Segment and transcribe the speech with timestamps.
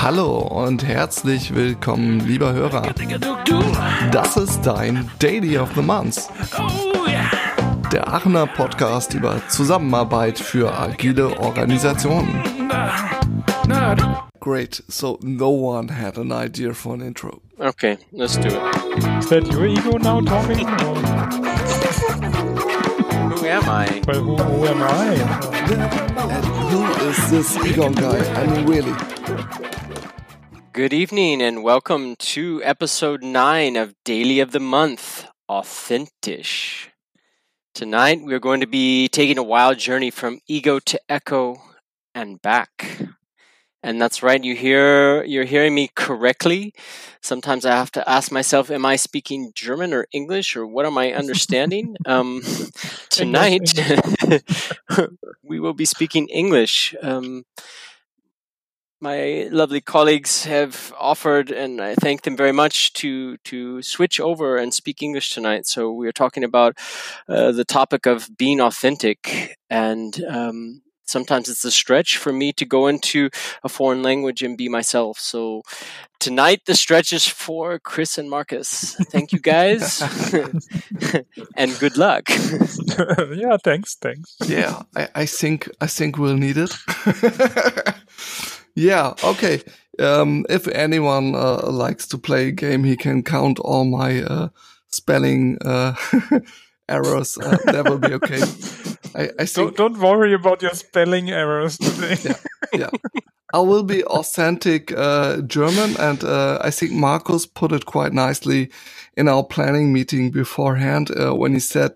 [0.00, 2.94] Hallo und herzlich willkommen, lieber Hörer.
[4.12, 6.28] Das ist dein Daily of the Month.
[7.92, 12.42] Der Aachener Podcast über Zusammenarbeit für agile Organisationen.
[14.40, 17.40] Great, so no one had an idea for an intro.
[17.58, 19.18] Okay, let's do it.
[19.18, 20.66] Is that your ego now talking?
[23.44, 23.46] Or?
[23.46, 24.02] Who am I?
[24.06, 25.14] Well, who, who am I?
[26.32, 28.18] And who is this Egon guy?
[28.40, 28.94] I mean, really.
[30.72, 36.88] Good evening and welcome to episode 9 of Daily of the Month Authentish.
[37.74, 41.56] Tonight we're going to be taking a wild journey from ego to echo
[42.14, 43.02] and back.
[43.84, 46.72] And that's right, you hear you're hearing me correctly.
[47.20, 50.96] Sometimes I have to ask myself, am I speaking German or English or what am
[50.96, 51.94] I understanding?
[52.06, 52.40] um,
[53.10, 53.78] tonight
[55.42, 56.94] we will be speaking English.
[57.02, 57.44] Um,
[59.02, 64.56] my lovely colleagues have offered, and I thank them very much to to switch over
[64.56, 65.66] and speak English tonight.
[65.66, 66.78] So we are talking about
[67.28, 72.64] uh, the topic of being authentic, and um, sometimes it's a stretch for me to
[72.64, 73.30] go into
[73.62, 75.18] a foreign language and be myself.
[75.18, 75.62] So
[76.18, 78.94] tonight the stretch is for Chris and Marcus.
[79.10, 80.02] Thank you guys,
[81.56, 82.28] and good luck.
[83.34, 84.36] yeah, thanks, thanks.
[84.46, 86.74] Yeah, I, I think I think we'll need it.
[88.74, 89.62] yeah, okay.
[89.98, 94.48] Um, if anyone uh, likes to play a game, he can count all my uh,
[94.88, 95.94] spelling uh,
[96.88, 97.38] errors.
[97.38, 98.42] Uh, that will be okay.
[99.14, 102.16] I, I think, Don't, don't worry about your spelling errors today.
[102.24, 102.36] yeah,
[102.72, 102.90] yeah.
[103.52, 108.70] I will be authentic uh, German, and uh, I think Marcus put it quite nicely
[109.16, 111.92] in our planning meeting beforehand uh, when he said,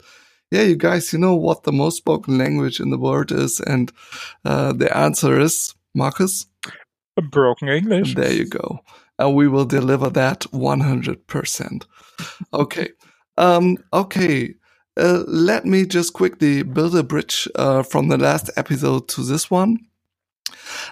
[0.53, 3.91] "Yeah, you guys, you know what the most spoken language in the world is?" And
[4.45, 6.47] uh, the answer is Marcus.
[7.31, 8.15] Broken English.
[8.15, 8.79] There you go.
[9.19, 11.87] And we will deliver that 100%.
[12.55, 12.89] Okay.
[13.37, 14.55] Um, okay.
[14.99, 19.49] Uh, let me just quickly build a bridge uh, from the last episode to this
[19.49, 19.79] one.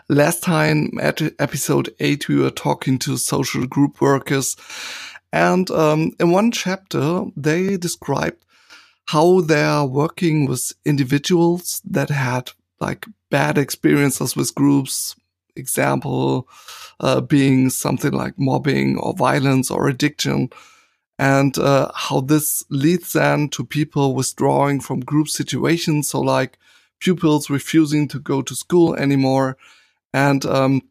[0.09, 4.57] Last time at episode 8, we were talking to social group workers.
[5.33, 8.45] And um, in one chapter, they described
[9.07, 15.17] how they are working with individuals that had like bad experiences with groups,
[15.57, 16.49] example
[17.01, 20.51] uh, being something like mobbing or violence or addiction,
[21.19, 26.09] and uh, how this leads then to people withdrawing from group situations.
[26.09, 26.59] So, like
[27.01, 29.57] pupils refusing to go to school anymore.
[30.13, 30.83] And um,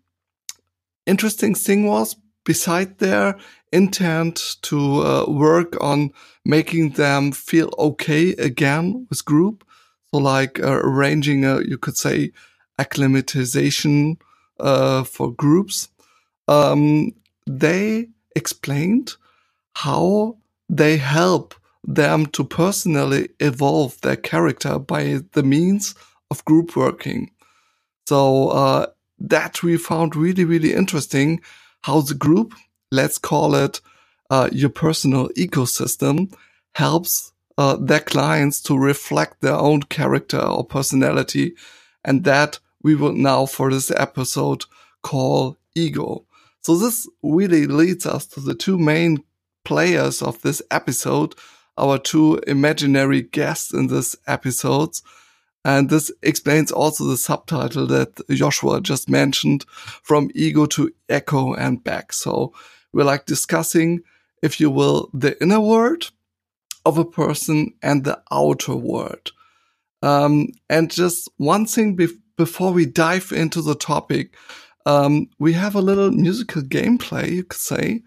[1.06, 3.38] interesting thing was, beside their
[3.72, 6.12] intent to uh, work on
[6.46, 9.66] making them feel okay again with group,
[10.12, 12.32] so like uh, arranging a, you could say,
[12.80, 14.18] acclimatization
[14.60, 15.90] uh, for groups,
[16.48, 17.12] um,
[17.48, 19.16] they explained
[19.76, 20.38] how
[20.70, 21.54] they help
[21.84, 25.94] them to personally evolve their character by the means
[26.32, 27.32] of group working.
[28.08, 28.88] So uh,
[29.20, 31.42] that we found really, really interesting
[31.82, 32.54] how the group,
[32.92, 33.82] let's call it
[34.30, 36.34] uh, your personal ecosystem,
[36.74, 41.56] helps uh, their clients to reflect their own character or personality.
[42.04, 44.66] And that we will now for this episode
[45.04, 46.26] call ego.
[46.62, 49.24] So this really leads us to the two main
[49.66, 51.36] players of this episode,
[51.78, 54.92] our two imaginary guests in this episode.
[55.66, 59.66] And this explains also the subtitle that Joshua just mentioned
[60.04, 62.14] from ego to echo and back.
[62.14, 62.54] So
[62.94, 64.02] we're like discussing,
[64.42, 66.12] if you will, the inner world
[66.86, 69.32] of a person and the outer world.
[70.02, 74.36] Um, and just one thing be- before we dive into the topic,
[74.86, 78.04] um, we have a little musical gameplay, you could say.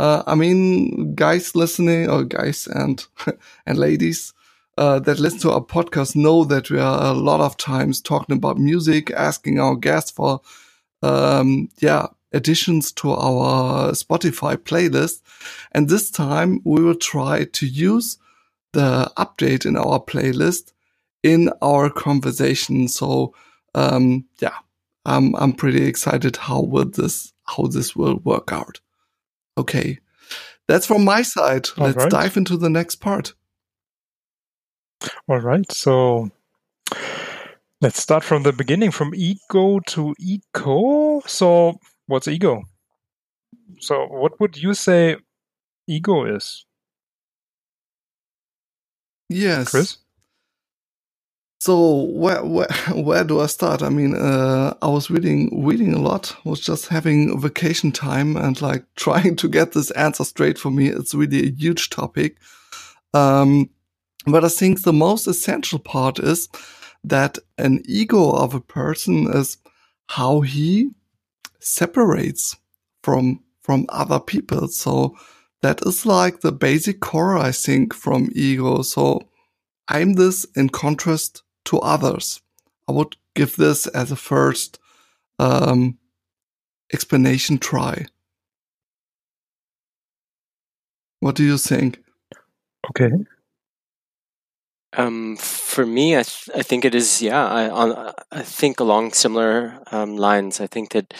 [0.00, 3.06] Uh, I mean, guys listening, or guys and
[3.66, 4.32] and ladies
[4.78, 8.34] uh, that listen to our podcast know that we are a lot of times talking
[8.34, 10.40] about music, asking our guests for,
[11.02, 15.20] um, yeah, additions to our Spotify playlist.
[15.72, 18.16] And this time we will try to use
[18.72, 20.72] the update in our playlist
[21.22, 22.88] in our conversation.
[22.88, 23.34] So,
[23.74, 24.56] um, yeah,
[25.04, 28.80] I'm, I'm pretty excited how will this, how this will work out.
[29.60, 29.98] Okay.
[30.68, 31.68] That's from my side.
[31.76, 32.10] All Let's right.
[32.10, 33.34] dive into the next part.
[35.28, 36.30] All right, so
[37.80, 41.20] let's start from the beginning, from ego to eco.
[41.26, 42.62] So, what's ego?
[43.80, 45.16] So, what would you say
[45.86, 46.66] ego is,
[49.30, 49.70] Yes.
[49.70, 49.96] Chris?
[51.60, 53.82] So where, where where do I start?
[53.82, 56.34] I mean, uh, I was reading reading a lot.
[56.44, 60.88] Was just having vacation time and like trying to get this answer straight for me.
[60.88, 62.38] It's really a huge topic.
[63.12, 63.68] Um,
[64.26, 66.48] but I think the most essential part is
[67.04, 69.58] that an ego of a person is
[70.06, 70.90] how he
[71.58, 72.56] separates
[73.02, 74.68] from from other people.
[74.68, 75.14] So
[75.60, 78.80] that is like the basic core, I think, from ego.
[78.80, 79.28] So
[79.88, 82.40] I'm this in contrast to others.
[82.88, 84.78] I would give this as a first
[85.38, 85.98] um,
[86.92, 88.06] explanation try.
[91.20, 92.02] What do you think?
[92.90, 93.10] Okay.
[94.96, 99.12] Um, for me, I, th- I think it is, yeah, I, on, I think along
[99.12, 100.60] similar um, lines.
[100.60, 101.14] I think that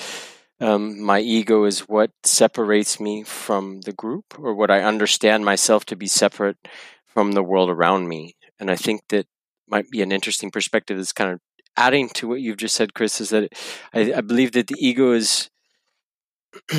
[0.61, 5.85] um, my ego is what separates me from the group or what I understand myself
[5.87, 6.57] to be separate
[7.07, 8.37] from the world around me.
[8.59, 9.27] And I think that
[9.71, 11.41] might be an interesting perspective that's kind of
[11.77, 13.53] adding to what you've just said, Chris, is that
[13.95, 15.51] I, I believe that the ego is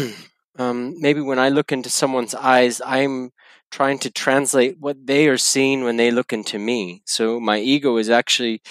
[0.58, 3.32] um, maybe when I look into someone's eyes, I'm
[3.72, 7.02] trying to translate what they are seeing when they look into me.
[7.06, 8.62] So my ego is actually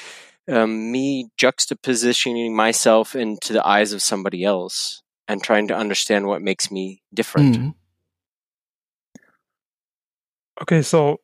[0.48, 6.42] um, me juxtapositioning myself into the eyes of somebody else and trying to understand what
[6.42, 7.56] makes me different.
[7.56, 7.74] Mm.
[10.62, 11.20] Okay, so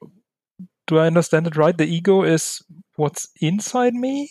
[0.87, 1.76] do I understand it right?
[1.76, 2.62] The ego is
[2.96, 4.31] what's inside me?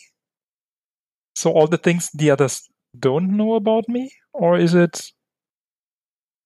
[1.35, 2.67] So all the things the others
[2.97, 4.11] don't know about me?
[4.33, 5.11] Or is it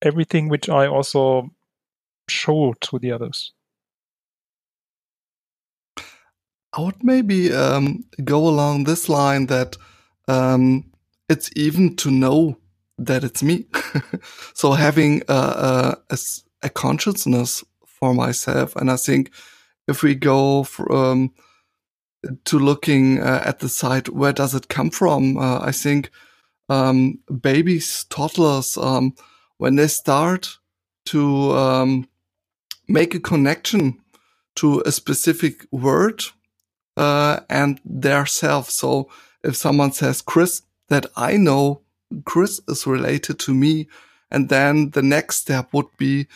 [0.02, 1.50] everything which I also
[2.30, 3.54] show to the others?
[6.74, 9.76] I would maybe um, go along this line that
[10.28, 10.92] um,
[11.28, 12.58] it's even to know
[12.98, 13.66] that it's me.
[14.54, 16.18] so having a, a,
[16.62, 19.32] a, consciousness for myself, and I think
[19.88, 21.34] if we go um,
[22.46, 25.38] to looking uh, at the site, where does it come from?
[25.38, 26.10] Uh, I think
[26.68, 29.16] um, babies, toddlers, um,
[29.58, 30.58] when they start
[31.06, 32.08] to um,
[32.88, 34.00] make a connection
[34.56, 36.24] to a specific word
[36.98, 38.70] uh, and their self.
[38.70, 39.10] So
[39.44, 41.82] if someone says Chris, that I know
[42.26, 43.88] Chris is related to me,
[44.32, 46.28] and then the next step would be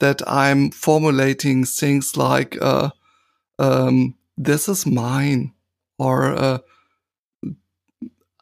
[0.00, 2.90] that I'm formulating things like uh,
[3.58, 5.52] um, "this is mine"
[5.98, 6.58] or uh,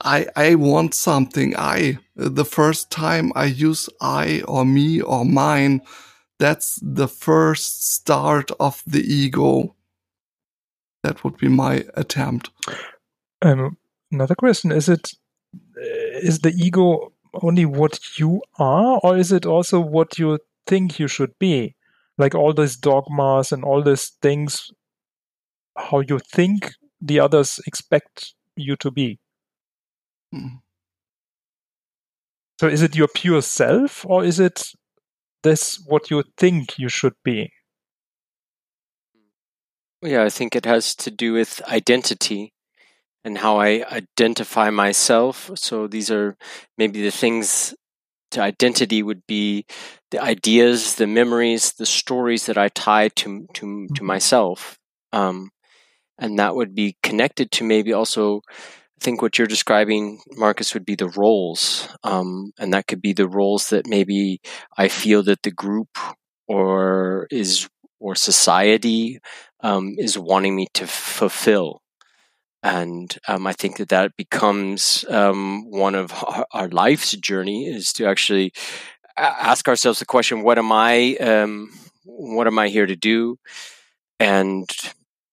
[0.03, 5.83] "I I want something." I the first time I use "I" or "me" or "mine."
[6.41, 9.77] that's the first start of the ego.
[11.05, 12.51] That would be my attempt.
[13.43, 13.77] Um,
[14.11, 15.13] another question: Is it
[16.23, 17.13] is the ego
[17.43, 21.77] only what you are, or is it also what you think you should be?
[22.19, 24.71] Like all these dogmas and all these things,
[25.77, 29.19] how you think the others expect you to be.
[30.33, 30.57] Hmm.
[32.61, 34.73] So is it your pure self, or is it
[35.43, 37.51] this what you think you should be?
[40.03, 42.53] Yeah, I think it has to do with identity
[43.25, 45.51] and how I identify myself.
[45.55, 46.37] So these are
[46.79, 47.75] maybe the things
[48.31, 49.67] to identity would be
[50.11, 53.95] the ideas, the memories, the stories that I tie to to, mm-hmm.
[53.95, 54.79] to myself,
[55.13, 55.51] um,
[56.21, 58.43] and that would be connected to maybe also
[59.01, 63.15] I think what you're describing, Marcus, would be the roles, um, and that could be
[63.15, 64.43] the roles that maybe
[64.77, 65.89] I feel that the group
[66.47, 67.67] or is
[67.99, 69.19] or society
[69.61, 71.81] um, is wanting me to fulfill,
[72.63, 77.95] and um, I think that that becomes um, one of our, our, life's journey is
[77.95, 78.53] to actually
[79.17, 81.17] ask ourselves the question: What am I?
[81.17, 81.71] Um,
[82.05, 83.39] what am I here to do?
[84.19, 84.69] And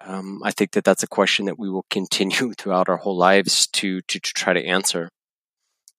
[0.08, 3.68] um, I think that that's a question that we will continue throughout our whole lives
[3.68, 5.10] to to, to try to answer.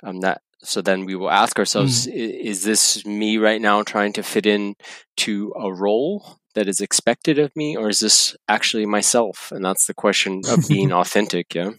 [0.02, 2.12] Um, that so then we will ask ourselves: mm.
[2.12, 4.74] Is this me right now trying to fit in
[5.18, 9.52] to a role that is expected of me, or is this actually myself?
[9.52, 11.54] And that's the question of being authentic.
[11.54, 11.70] Yeah.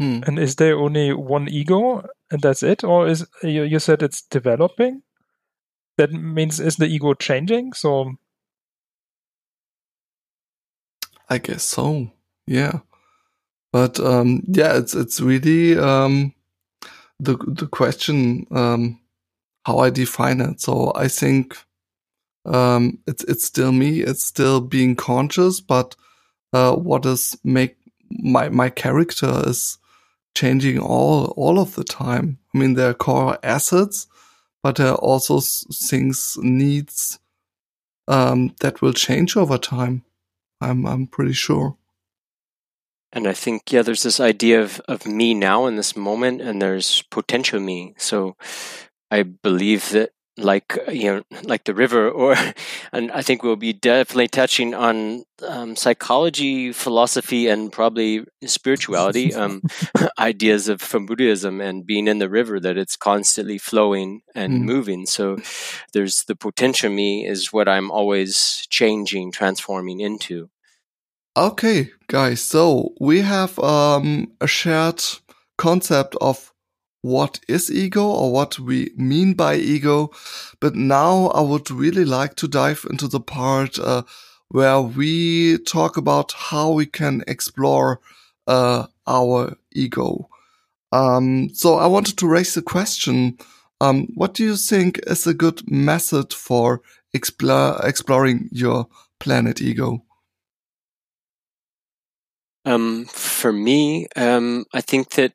[0.00, 0.20] Hmm.
[0.26, 4.22] And is there only one ego, and that's it, or is you, you said it's
[4.22, 5.02] developing?
[5.96, 7.72] That means is the ego changing?
[7.72, 8.12] So
[11.28, 12.10] I guess so.
[12.46, 12.80] Yeah.
[13.72, 16.34] But um, yeah, it's it's really um,
[17.20, 19.00] the the question um,
[19.64, 20.60] how I define it.
[20.60, 21.56] So I think
[22.46, 24.00] um, it's it's still me.
[24.00, 25.96] It's still being conscious, but
[26.52, 27.76] uh, what is make
[28.10, 29.76] my my character is
[30.34, 32.38] changing all all of the time.
[32.54, 34.06] I mean, there are core assets,
[34.62, 37.18] but there are also things needs
[38.06, 40.04] um, that will change over time.
[40.60, 41.76] I'm I'm pretty sure.
[43.12, 46.60] And I think yeah, there's this idea of of me now in this moment, and
[46.60, 47.94] there's potential me.
[47.96, 48.36] So
[49.10, 52.34] I believe that like you know like the river or
[52.92, 59.62] and i think we'll be definitely touching on um, psychology philosophy and probably spirituality um,
[60.18, 64.62] ideas of from buddhism and being in the river that it's constantly flowing and mm.
[64.62, 65.36] moving so
[65.92, 70.48] there's the potential me is what i'm always changing transforming into
[71.36, 75.02] okay guys so we have um, a shared
[75.56, 76.52] concept of
[77.02, 80.10] what is ego or what we mean by ego.
[80.60, 84.02] But now I would really like to dive into the part uh,
[84.48, 88.00] where we talk about how we can explore
[88.46, 90.28] uh, our ego.
[90.90, 93.38] Um, so I wanted to raise the question.
[93.80, 96.80] Um, what do you think is a good method for
[97.12, 98.88] explore, exploring your
[99.20, 100.04] planet ego?
[102.64, 105.32] Um, for me, um, I think that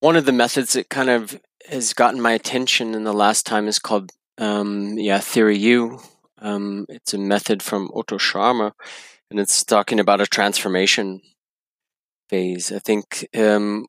[0.00, 3.66] one of the methods that kind of has gotten my attention in the last time
[3.66, 6.00] is called um, yeah theory u.
[6.38, 8.72] Um, it's a method from otto scharmer
[9.30, 11.20] and it's talking about a transformation
[12.28, 12.70] phase.
[12.70, 13.86] I think um,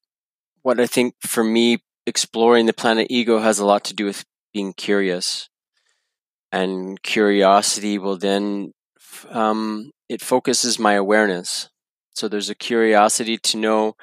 [0.62, 4.24] what i think for me exploring the planet ego has a lot to do with
[4.54, 5.50] being curious.
[6.52, 8.74] And curiosity will then
[9.30, 11.70] um, it focuses my awareness.
[12.16, 13.96] So there's a curiosity to know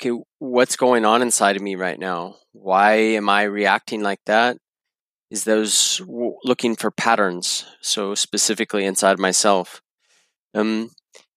[0.00, 2.36] okay, what's going on inside of me right now?
[2.52, 4.56] Why am I reacting like that?
[5.30, 6.00] Is those
[6.42, 7.66] looking for patterns?
[7.82, 9.80] So specifically inside myself.
[10.54, 10.90] Um,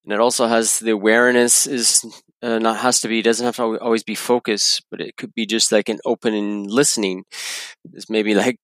[0.04, 2.04] and it also has the awareness is
[2.42, 5.46] uh, not has to be doesn't have to always be focus, but it could be
[5.46, 7.24] just like an open and listening.
[7.92, 8.56] It's maybe like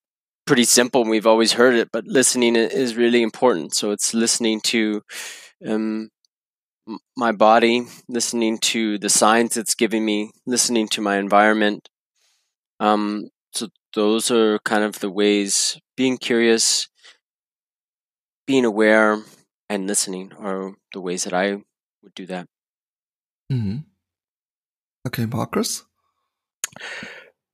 [0.46, 1.04] pretty simple.
[1.04, 3.74] We've always heard it, but listening is really important.
[3.74, 5.02] So it's listening to
[5.66, 6.08] um,
[7.16, 11.88] my body, listening to the signs it's giving me, listening to my environment.
[12.78, 16.88] Um, so those are kind of the ways being curious,
[18.46, 19.22] being aware,
[19.68, 21.62] and listening are the ways that I
[22.02, 22.46] would do that.
[23.52, 23.78] Mm-hmm.
[25.06, 25.84] Okay, Marcus.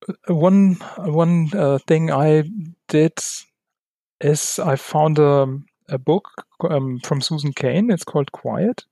[0.07, 2.43] Uh, one one uh, thing I
[2.87, 3.13] did
[4.21, 7.89] is I found a a book um, from Susan Cain.
[7.91, 8.85] It's called Quiet,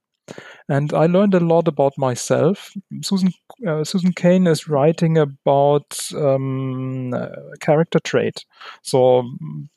[0.68, 2.72] and I learned a lot about myself.
[3.02, 3.30] Susan
[3.66, 7.12] uh, Susan Cain is writing about um,
[7.60, 8.44] character trait.
[8.82, 9.24] So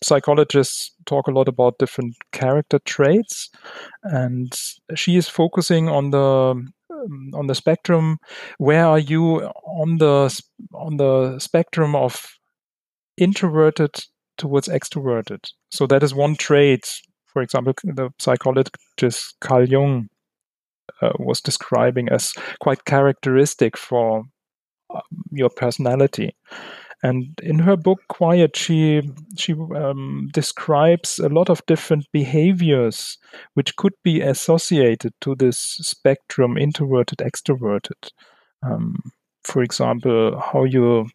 [0.03, 3.49] psychologists talk a lot about different character traits,
[4.03, 4.51] and
[4.95, 6.19] she is focusing on the
[6.91, 8.17] um, on the spectrum.
[8.57, 10.41] Where are you on the
[10.73, 12.25] on the spectrum of
[13.17, 13.91] introverted
[14.37, 15.51] towards extroverted?
[15.71, 17.01] So that is one trait.
[17.27, 20.09] For example, the psychologist Carl Jung
[21.01, 24.23] uh, was describing as quite characteristic for
[24.93, 26.35] um, your personality.
[27.01, 29.01] And in her book Quiet, she
[29.37, 33.17] she um, describes a lot of different behaviors
[33.53, 38.09] which could be associated to this spectrum, introverted, extroverted.
[38.63, 38.95] Um,
[39.45, 41.07] for example, how you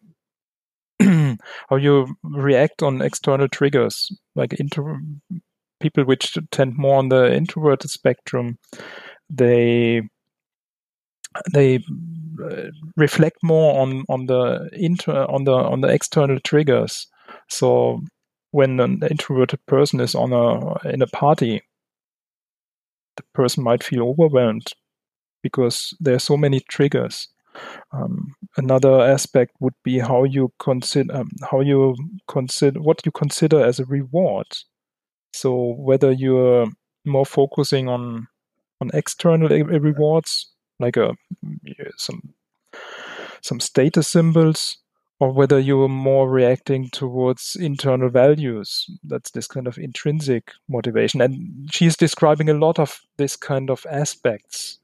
[1.69, 4.99] how you react on external triggers, like inter-
[5.79, 8.57] people which tend more on the introverted spectrum
[9.29, 10.01] they
[11.51, 11.83] they
[12.43, 17.07] uh, reflect more on on the inter on the on the external triggers.
[17.49, 18.01] So
[18.51, 21.61] when an introverted person is on a in a party,
[23.17, 24.67] the person might feel overwhelmed
[25.43, 27.27] because there are so many triggers.
[27.91, 31.95] Um, another aspect would be how you consider um, how you
[32.27, 34.47] consider what you consider as a reward.
[35.33, 36.67] So whether you're
[37.05, 38.27] more focusing on
[38.81, 41.15] on external rewards, like a,
[41.97, 42.33] some
[43.41, 44.77] some status symbols,
[45.19, 48.89] or whether you're more reacting towards internal values.
[49.03, 51.21] That's this kind of intrinsic motivation.
[51.21, 54.79] And she's describing a lot of this kind of aspects.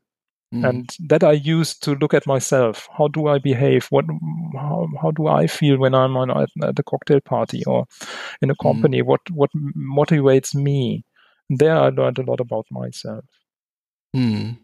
[0.53, 0.69] Mm.
[0.69, 2.87] And that I use to look at myself.
[2.97, 3.87] How do I behave?
[3.89, 4.05] What,
[4.53, 7.85] how, how do I feel when I'm on at, at a cocktail party or
[8.41, 8.61] in a mm.
[8.61, 9.01] company?
[9.01, 9.05] Mm.
[9.05, 11.03] What, what motivates me?
[11.49, 13.25] There I learned a lot about myself.
[14.13, 14.55] Hmm.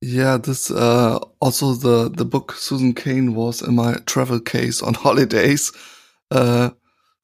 [0.00, 4.94] Yeah, this uh also the the book Susan Cain was in my travel case on
[5.06, 5.72] holidays.
[6.30, 6.70] Uh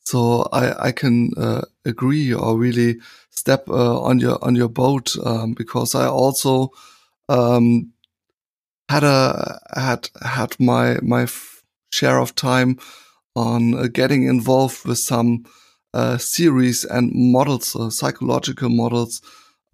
[0.05, 3.01] so I I can uh, agree or really
[3.31, 6.71] step uh, on your on your boat um, because I also
[7.29, 7.93] um
[8.89, 11.27] had a had had my my
[11.93, 12.79] share of time
[13.37, 15.45] on uh, getting involved with some
[15.95, 19.23] uh, theories and models, psychological models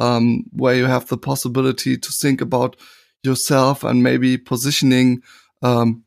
[0.00, 2.76] um, where you have the possibility to think about
[3.22, 5.22] yourself and maybe positioning
[5.62, 6.02] um,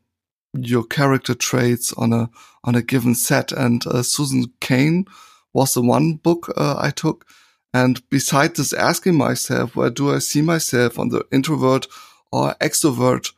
[0.52, 2.28] your character traits on a
[2.64, 3.52] on a given set.
[3.52, 5.06] And uh, Susan Cain
[5.52, 7.26] was the one book uh, I took.
[7.72, 11.86] And besides this, asking myself, where do I see myself on the introvert
[12.32, 13.32] or extrovert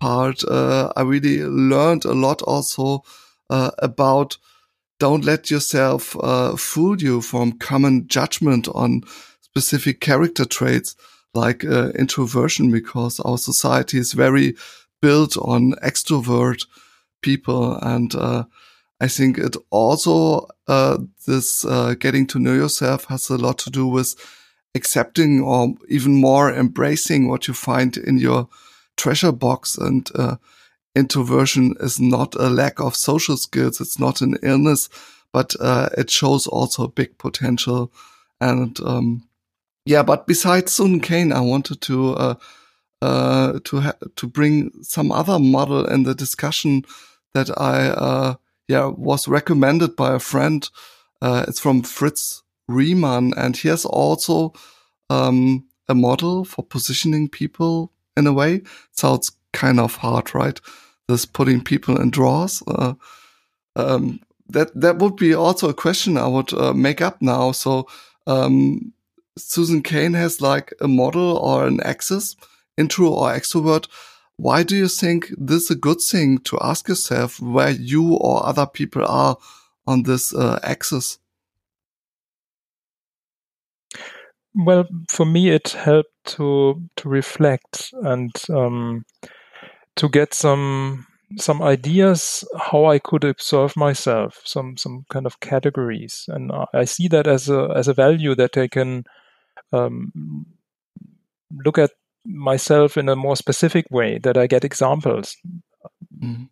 [0.00, 0.44] part?
[0.44, 3.02] Uh, I really learned a lot also
[3.50, 4.36] uh, about
[4.98, 9.02] don't let yourself uh, fool you from common judgment on
[9.50, 10.96] specific character traits
[11.34, 14.54] like uh, introversion, because our society is very
[15.00, 16.66] built on extrovert
[17.20, 17.76] people.
[17.82, 18.44] And uh,
[19.00, 23.70] I think it also, uh, this uh, getting to know yourself has a lot to
[23.70, 24.14] do with
[24.74, 28.48] accepting or even more embracing what you find in your
[28.96, 29.78] treasure box.
[29.78, 30.36] And uh,
[30.94, 33.80] introversion is not a lack of social skills.
[33.80, 34.88] It's not an illness,
[35.32, 37.92] but uh, it shows also big potential.
[38.40, 39.27] And um,
[39.84, 42.34] yeah, but besides Susan Cain, I wanted to uh,
[43.00, 46.84] uh, to to bring some other model in the discussion
[47.34, 48.34] that I uh,
[48.68, 50.68] yeah was recommended by a friend.
[51.20, 54.52] Uh, it's from Fritz Riemann, and he has also
[55.10, 58.62] um, a model for positioning people in a way.
[58.92, 60.60] Sounds kind of hard, right?
[61.08, 62.62] This putting people in drawers.
[62.66, 62.94] Uh,
[63.76, 67.52] um, that that would be also a question I would uh, make up now.
[67.52, 67.88] So
[68.26, 68.92] um,
[69.38, 72.36] Susan Cain has like a model or an axis
[72.76, 73.88] intro or extrovert,
[74.36, 78.46] why do you think this is a good thing to ask yourself where you or
[78.46, 79.36] other people are
[79.86, 81.18] on this uh, axis?
[84.54, 89.04] Well, for me, it helped to to reflect and um,
[89.96, 96.24] to get some some ideas how I could observe myself, some some kind of categories,
[96.28, 99.04] and I see that as a as a value that I can
[99.72, 100.46] um,
[101.64, 101.90] look at
[102.24, 105.36] myself in a more specific way, that I get examples.
[106.22, 106.44] Mm-hmm.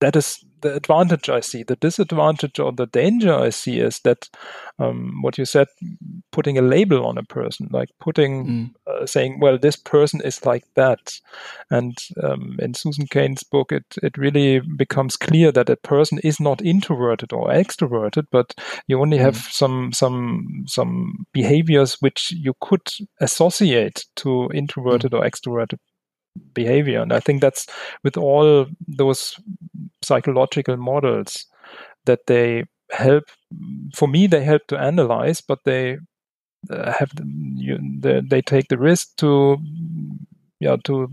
[0.00, 1.62] That is the advantage I see.
[1.62, 4.28] The disadvantage or the danger I see is that
[4.78, 5.68] um, what you said,
[6.32, 8.74] putting a label on a person, like putting, mm.
[8.86, 11.20] uh, saying, well, this person is like that.
[11.70, 16.40] And um, in Susan Cain's book, it, it really becomes clear that a person is
[16.40, 18.54] not introverted or extroverted, but
[18.86, 19.22] you only mm.
[19.22, 22.88] have some, some, some behaviors which you could
[23.20, 25.18] associate to introverted mm.
[25.18, 25.78] or extroverted
[26.54, 27.00] behavior.
[27.00, 27.66] And I think that's
[28.04, 29.38] with all those
[30.02, 31.46] psychological models
[32.06, 33.24] that they help.
[33.94, 35.98] For me, they help to analyze, but they
[36.68, 37.12] uh, have
[37.54, 39.58] you, they, they take the risk to
[40.60, 41.08] yeah to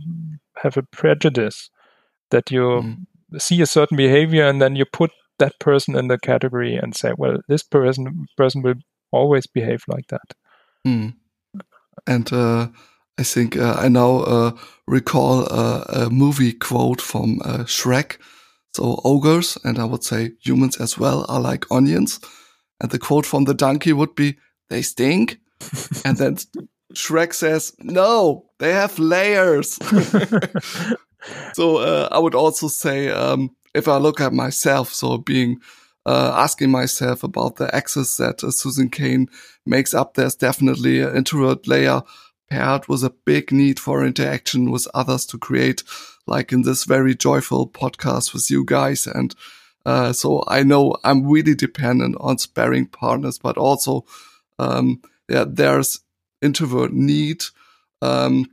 [0.57, 1.69] have a prejudice
[2.31, 3.41] that you mm.
[3.41, 7.13] see a certain behavior and then you put that person in the category and say,
[7.17, 8.75] well, this person person will
[9.11, 10.33] always behave like that.
[10.85, 11.15] Mm.
[12.05, 12.67] And uh,
[13.19, 14.51] I think uh, I now uh,
[14.85, 18.17] recall a movie quote from uh, Shrek.
[18.75, 22.19] So ogres, and I would say humans as well, are like onions.
[22.79, 24.37] And the quote from the donkey would be,
[24.69, 25.39] they stink.
[26.05, 26.37] and then
[26.93, 29.73] Shrek says, no, they have layers.
[31.53, 35.59] so uh, I would also say, um, if I look at myself, so being
[36.05, 39.27] uh, asking myself about the axis that uh, Susan Cain
[39.65, 42.01] makes up, there's definitely an introvert layer
[42.49, 45.83] paired with a big need for interaction with others to create,
[46.25, 49.07] like in this very joyful podcast with you guys.
[49.07, 49.35] And
[49.85, 54.05] uh, so I know I'm really dependent on sparring partners, but also,
[54.59, 56.01] um, yeah, there's
[56.41, 57.43] introvert need.
[58.01, 58.49] Um,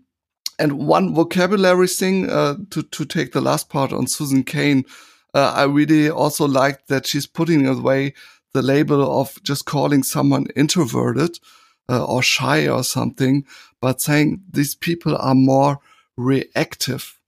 [0.58, 4.84] and one vocabulary thing uh, to to take the last part on Susan Cain,
[5.34, 8.14] uh, I really also liked that she's putting away
[8.52, 11.40] the label of just calling someone introverted
[11.88, 13.44] uh, or shy or something,
[13.84, 15.78] but saying these people are more
[16.16, 17.20] reactive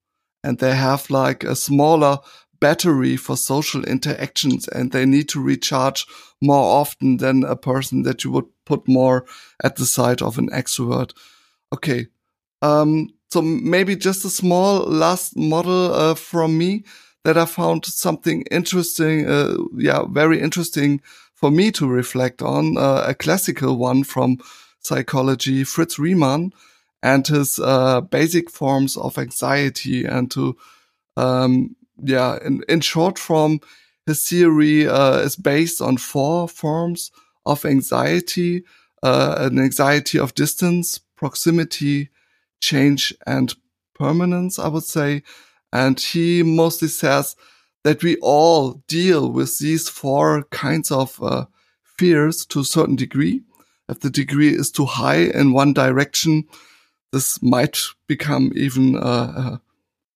[0.43, 2.17] and they have like a smaller
[2.61, 6.07] battery for social interactions and they need to recharge
[6.41, 9.27] more often than a person that you would put more
[9.63, 11.13] at the side of an extrovert.
[11.75, 12.07] Okay.
[12.63, 16.85] Um, so maybe just a small last model uh, from me
[17.25, 19.29] that I found something interesting.
[19.29, 21.03] Uh, yeah, very interesting
[21.35, 22.79] for me to reflect on.
[22.79, 24.39] Uh, a classical one from
[24.87, 26.53] psychology, Fritz Riemann,
[27.03, 30.05] and his uh, basic forms of anxiety.
[30.05, 30.57] And to,
[31.17, 33.61] um, yeah, in, in short form,
[34.07, 37.11] his theory uh, is based on four forms
[37.45, 38.65] of anxiety
[39.03, 42.11] uh, an anxiety of distance, proximity,
[42.61, 43.55] change, and
[43.95, 45.23] permanence, I would say.
[45.73, 47.37] And he mostly says
[47.85, 51.47] that we all deal with these four kinds of uh,
[51.85, 53.43] fears to a certain degree
[53.89, 56.45] if the degree is too high in one direction,
[57.13, 59.61] this might become even a,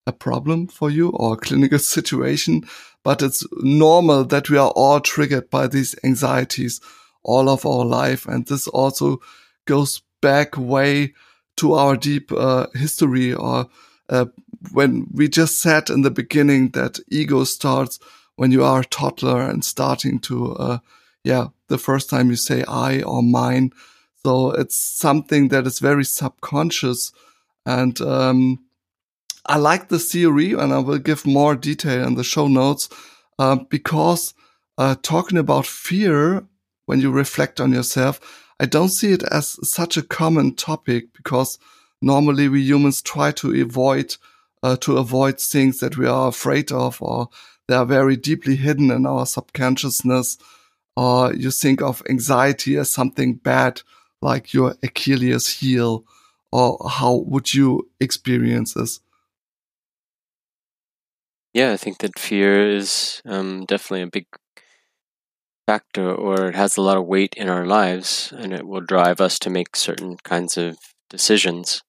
[0.06, 2.64] a problem for you or a clinical situation.
[3.02, 6.80] But it's normal that we are all triggered by these anxieties
[7.22, 8.26] all of our life.
[8.26, 9.20] And this also
[9.66, 11.14] goes back way
[11.56, 13.68] to our deep uh, history or
[14.09, 14.26] uh,
[14.72, 17.98] when we just said in the beginning that ego starts
[18.37, 20.78] when you are a toddler and starting to, uh,
[21.24, 23.72] yeah, the first time you say I or mine.
[24.22, 27.12] So it's something that is very subconscious.
[27.64, 28.59] And, um,
[29.46, 32.90] I like the theory and I will give more detail in the show notes,
[33.38, 34.35] uh, because,
[34.76, 36.44] uh, talking about fear
[36.85, 38.20] when you reflect on yourself,
[38.61, 41.59] I don't see it as such a common topic because
[42.02, 44.16] normally we humans try to avoid
[44.62, 47.30] uh, to avoid things that we are afraid of or
[47.66, 50.37] they are very deeply hidden in our subconsciousness
[51.00, 53.80] or you think of anxiety as something bad
[54.20, 56.04] like your achilles heel
[56.52, 59.00] or how would you experience this?
[61.54, 64.26] Yeah i think that fear is um, definitely a big
[65.70, 69.20] factor or it has a lot of weight in our lives and it will drive
[69.20, 70.76] us to make certain kinds of
[71.08, 71.80] decisions.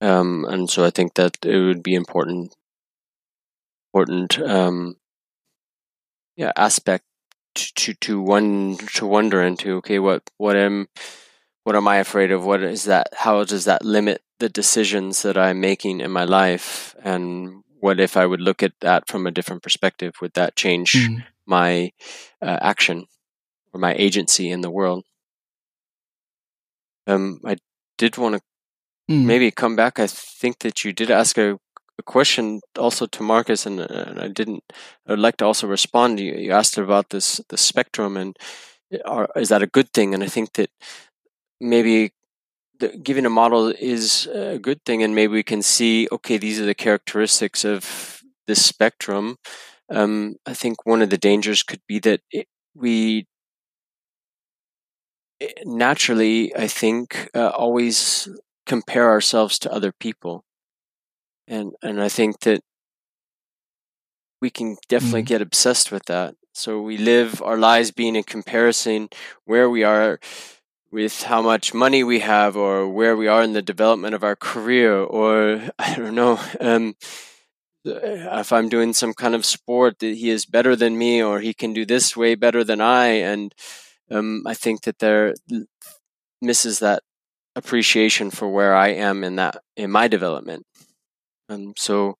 [0.00, 2.56] Um, and so I think that it would be important,
[3.94, 4.96] important, um,
[6.36, 7.04] yeah, aspect
[7.58, 9.76] to, to one to wonder into.
[9.76, 10.88] Okay, what what am
[11.64, 12.44] what am I afraid of?
[12.44, 13.08] What is that?
[13.16, 16.94] How does that limit the decisions that I'm making in my life?
[17.02, 20.14] And what if I would look at that from a different perspective?
[20.20, 21.24] Would that change mm.
[21.46, 21.92] my
[22.40, 23.06] uh, action
[23.72, 25.04] or my agency in the world?
[27.06, 27.56] Um, I
[27.96, 28.40] did want to
[29.12, 29.24] mm.
[29.24, 29.98] maybe come back.
[29.98, 31.58] I think that you did ask a,
[31.98, 34.62] a question also to Marcus, and, and, I didn't.
[35.06, 36.20] I'd like to also respond.
[36.20, 38.36] You, you asked about this the spectrum, and
[39.04, 40.14] are, is that a good thing?
[40.14, 40.70] And I think that
[41.60, 42.12] maybe
[42.78, 46.08] the, giving a model is a good thing, and maybe we can see.
[46.12, 49.36] Okay, these are the characteristics of this spectrum.
[49.90, 53.26] Um, I think one of the dangers could be that it, we
[55.40, 58.28] eh, naturally, I think, uh, always
[58.66, 60.44] compare ourselves to other people.
[61.48, 62.60] And and I think that
[64.40, 65.34] we can definitely mm-hmm.
[65.34, 66.34] get obsessed with that.
[66.52, 69.08] So we live our lives being in comparison
[69.44, 70.20] where we are
[70.90, 74.36] with how much money we have or where we are in the development of our
[74.36, 76.94] career or I don't know um,
[77.84, 81.54] if I'm doing some kind of sport that he is better than me or he
[81.54, 83.54] can do this way better than I and
[84.10, 85.34] um, I think that there
[86.40, 87.02] misses that
[87.54, 90.66] appreciation for where I am in that in my development.
[91.48, 92.18] Um, so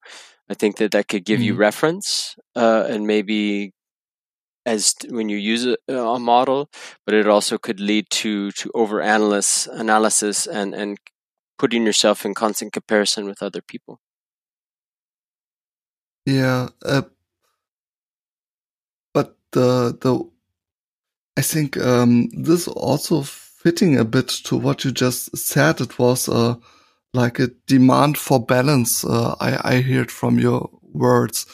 [0.49, 1.47] I think that that could give mm-hmm.
[1.47, 3.73] you reference uh, and maybe
[4.65, 6.69] as when you use a, a, model,
[7.07, 10.99] but it also could lead to to over analysis and and
[11.59, 13.99] putting yourself in constant comparison with other people.
[16.27, 17.03] Yeah, uh,
[19.15, 20.29] but the the
[21.39, 26.29] I think um, this also fitting a bit to what you just said, it was
[26.29, 26.57] uh,
[27.15, 29.05] like a demand for balance.
[29.05, 31.47] Uh, I, I heard from your words.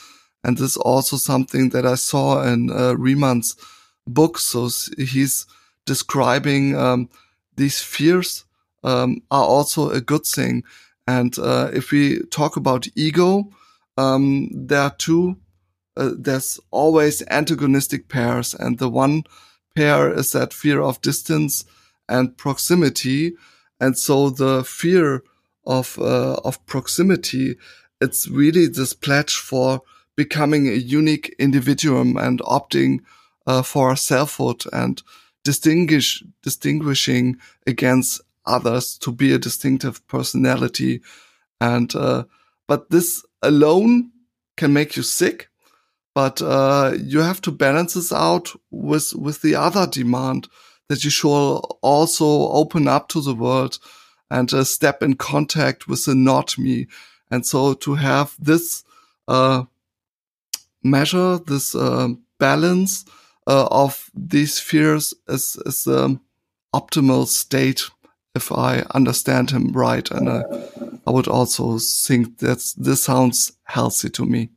[0.42, 3.56] And this is also something that I saw in uh, Riemann's
[4.06, 4.38] book.
[4.38, 5.46] So he's
[5.86, 7.08] describing um,
[7.56, 8.44] these fears
[8.82, 10.64] um, are also a good thing.
[11.06, 13.50] And uh, if we talk about ego,
[13.96, 15.36] um, there are two.
[15.96, 19.22] Uh, there's always antagonistic pairs, and the one
[19.76, 21.64] pair is that fear of distance,
[22.08, 23.34] and proximity.
[23.80, 25.22] And so the fear
[25.66, 27.56] of, uh, of proximity,
[28.00, 29.82] it's really this pledge for
[30.16, 33.00] becoming a unique individuum and opting
[33.46, 35.02] uh, for selfhood and
[35.42, 41.00] distinguish, distinguishing against others to be a distinctive personality.
[41.60, 42.24] And, uh,
[42.68, 44.10] but this alone
[44.56, 45.48] can make you sick.
[46.14, 50.48] But, uh, you have to balance this out with, with the other demand
[50.88, 53.78] that you should also open up to the world
[54.30, 56.86] and uh, step in contact with the not me.
[57.30, 58.84] And so to have this
[59.28, 59.64] uh,
[60.82, 62.08] measure, this uh,
[62.38, 63.04] balance
[63.46, 66.18] uh, of these fears is, is the
[66.74, 67.90] optimal state,
[68.34, 70.10] if I understand him right.
[70.10, 70.42] And uh,
[71.06, 74.50] I would also think that this sounds healthy to me.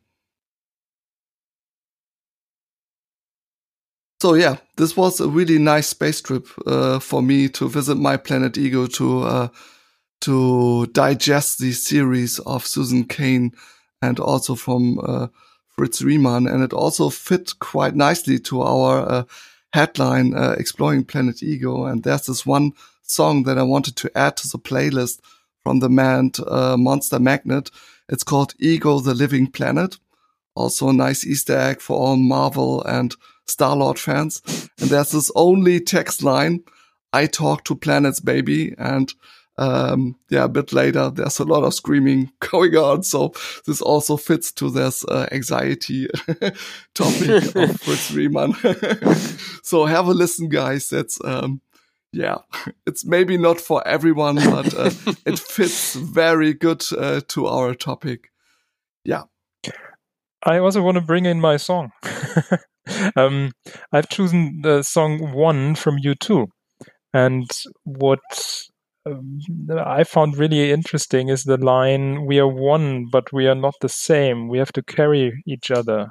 [4.20, 8.18] So yeah, this was a really nice space trip uh, for me to visit my
[8.18, 9.48] planet Ego to uh,
[10.22, 13.52] to digest the series of Susan Cain
[14.02, 15.28] and also from uh,
[15.70, 19.24] Fritz Riemann, and it also fit quite nicely to our uh,
[19.74, 21.86] headline uh, exploring planet ego.
[21.86, 22.72] And there's this one
[23.04, 25.20] song that i wanted to add to the playlist
[25.64, 27.70] from the band uh, monster magnet.
[28.10, 29.98] It's called ego the living planet.
[30.56, 33.16] Also a nice easter egg for all marvel and
[33.48, 34.42] star lord fans
[34.80, 36.64] and there's this only text line
[37.14, 39.14] i talk to planets baby and
[39.60, 43.04] um, yeah, a bit later, there's a lot of screaming going on.
[43.04, 43.34] So
[43.66, 46.08] this also fits to this uh, anxiety
[46.94, 48.54] topic of Fritz Riemann.
[49.64, 50.90] so have a listen, guys.
[50.90, 51.62] That's, um,
[52.12, 52.38] yeah,
[52.86, 54.92] it's maybe not for everyone, but uh,
[55.26, 58.32] it fits very good uh, to our topic.
[59.04, 59.24] Yeah.
[60.44, 61.92] I also want to bring in my song.
[63.16, 63.52] um,
[63.92, 66.48] I've chosen the song one from U2.
[67.14, 67.50] And
[67.84, 68.20] what
[69.06, 73.76] um, I found really interesting is the line, "We are one, but we are not
[73.82, 74.50] the same.
[74.50, 76.10] We have to carry each other."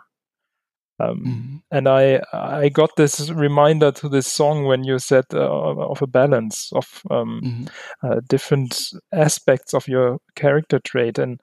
[0.99, 1.57] Um, mm-hmm.
[1.71, 6.07] And I I got this reminder to this song when you said uh, of a
[6.07, 7.67] balance of um, mm-hmm.
[8.07, 11.39] uh, different aspects of your character trait, and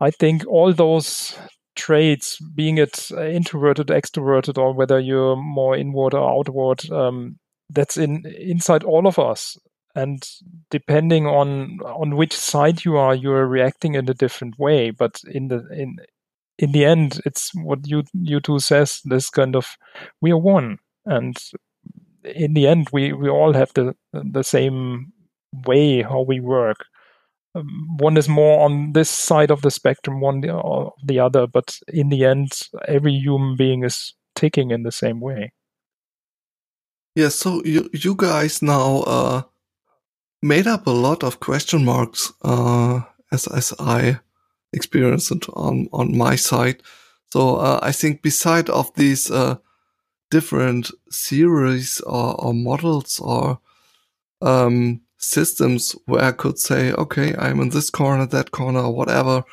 [0.00, 1.36] I think all those
[1.76, 7.38] traits, being it introverted, extroverted, or whether you're more inward or outward, um,
[7.70, 9.56] that's in inside all of us.
[9.94, 10.22] And
[10.70, 14.90] depending on on which side you are you are reacting in a different way.
[14.90, 15.96] But in the in
[16.58, 19.76] in the end it's what you U2 says this kind of
[20.20, 20.78] we are one.
[21.06, 21.36] And
[22.24, 25.12] in the end we we all have the the same
[25.66, 26.84] way how we work
[27.56, 31.46] um, one is more on this side of the spectrum one the, or the other
[31.46, 35.52] but in the end every human being is ticking in the same way
[37.14, 39.42] yeah so you you guys now uh
[40.42, 43.00] made up a lot of question marks uh,
[43.32, 44.20] as as I
[44.72, 46.82] experienced it on on my side.
[47.32, 49.56] So uh, I think beside of these uh,
[50.30, 53.58] different series or, or models or
[54.40, 59.44] um, systems where I could say, okay, I'm in this corner, that corner, whatever.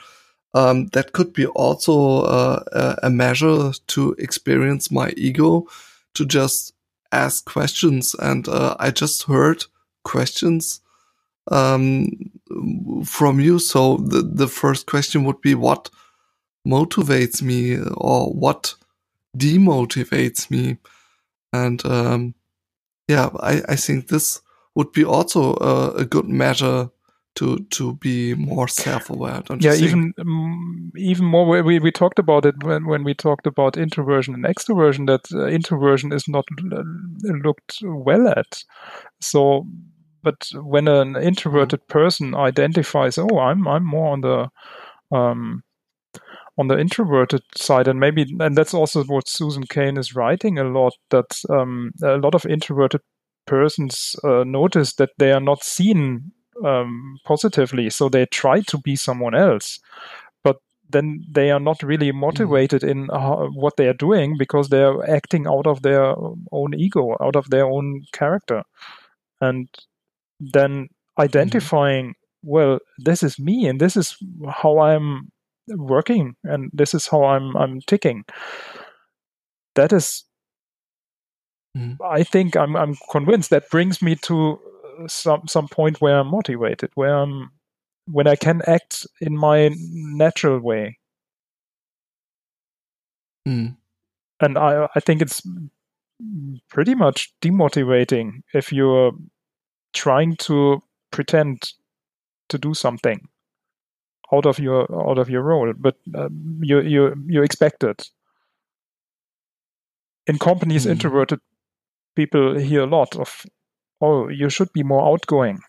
[0.53, 5.67] Um, that could be also uh, a measure to experience my ego,
[6.13, 6.73] to just
[7.11, 8.13] ask questions.
[8.19, 9.65] And uh, I just heard
[10.03, 10.81] questions
[11.51, 12.31] um,
[13.05, 13.57] from you.
[13.57, 15.89] So the, the first question would be what
[16.67, 18.75] motivates me or what
[19.35, 20.77] demotivates me?
[21.51, 22.35] And um,
[23.07, 24.41] yeah, I, I think this
[24.75, 26.89] would be also a, a good measure
[27.35, 32.53] to to be more self-aware yeah even um, even more we, we talked about it
[32.63, 36.83] when, when we talked about introversion and extroversion that uh, introversion is not uh,
[37.43, 38.63] looked well at
[39.19, 39.65] so
[40.23, 41.87] but when an introverted mm.
[41.87, 44.49] person identifies, oh, I'm I'm more on the
[45.15, 45.63] um,
[46.57, 50.63] on the introverted side, and maybe and that's also what Susan Cain is writing a
[50.63, 50.93] lot.
[51.11, 53.01] That um, a lot of introverted
[53.45, 56.31] persons uh, notice that they are not seen
[56.63, 59.79] um, positively, so they try to be someone else,
[60.43, 60.57] but
[60.89, 62.15] then they are not really mm.
[62.15, 66.15] motivated in uh, what they are doing because they are acting out of their
[66.51, 68.63] own ego, out of their own character,
[69.41, 69.67] and
[70.39, 72.49] then identifying mm-hmm.
[72.49, 74.17] well this is me and this is
[74.49, 75.31] how i'm
[75.69, 78.23] working and this is how i'm i'm ticking
[79.75, 80.25] that is
[81.77, 81.97] mm.
[82.03, 84.59] i think i'm i'm convinced that brings me to
[85.07, 87.51] some some point where i'm motivated where i'm
[88.11, 90.97] when i can act in my natural way
[93.47, 93.75] mm.
[94.41, 95.41] and i i think it's
[96.69, 99.11] pretty much demotivating if you're
[99.93, 100.81] trying to
[101.11, 101.73] pretend
[102.49, 103.27] to do something
[104.33, 108.09] out of your out of your role, but um, you you you expect it.
[110.25, 110.91] In companies, mm.
[110.91, 111.39] introverted
[112.15, 113.45] people hear a lot of,
[114.01, 115.59] "Oh, you should be more outgoing."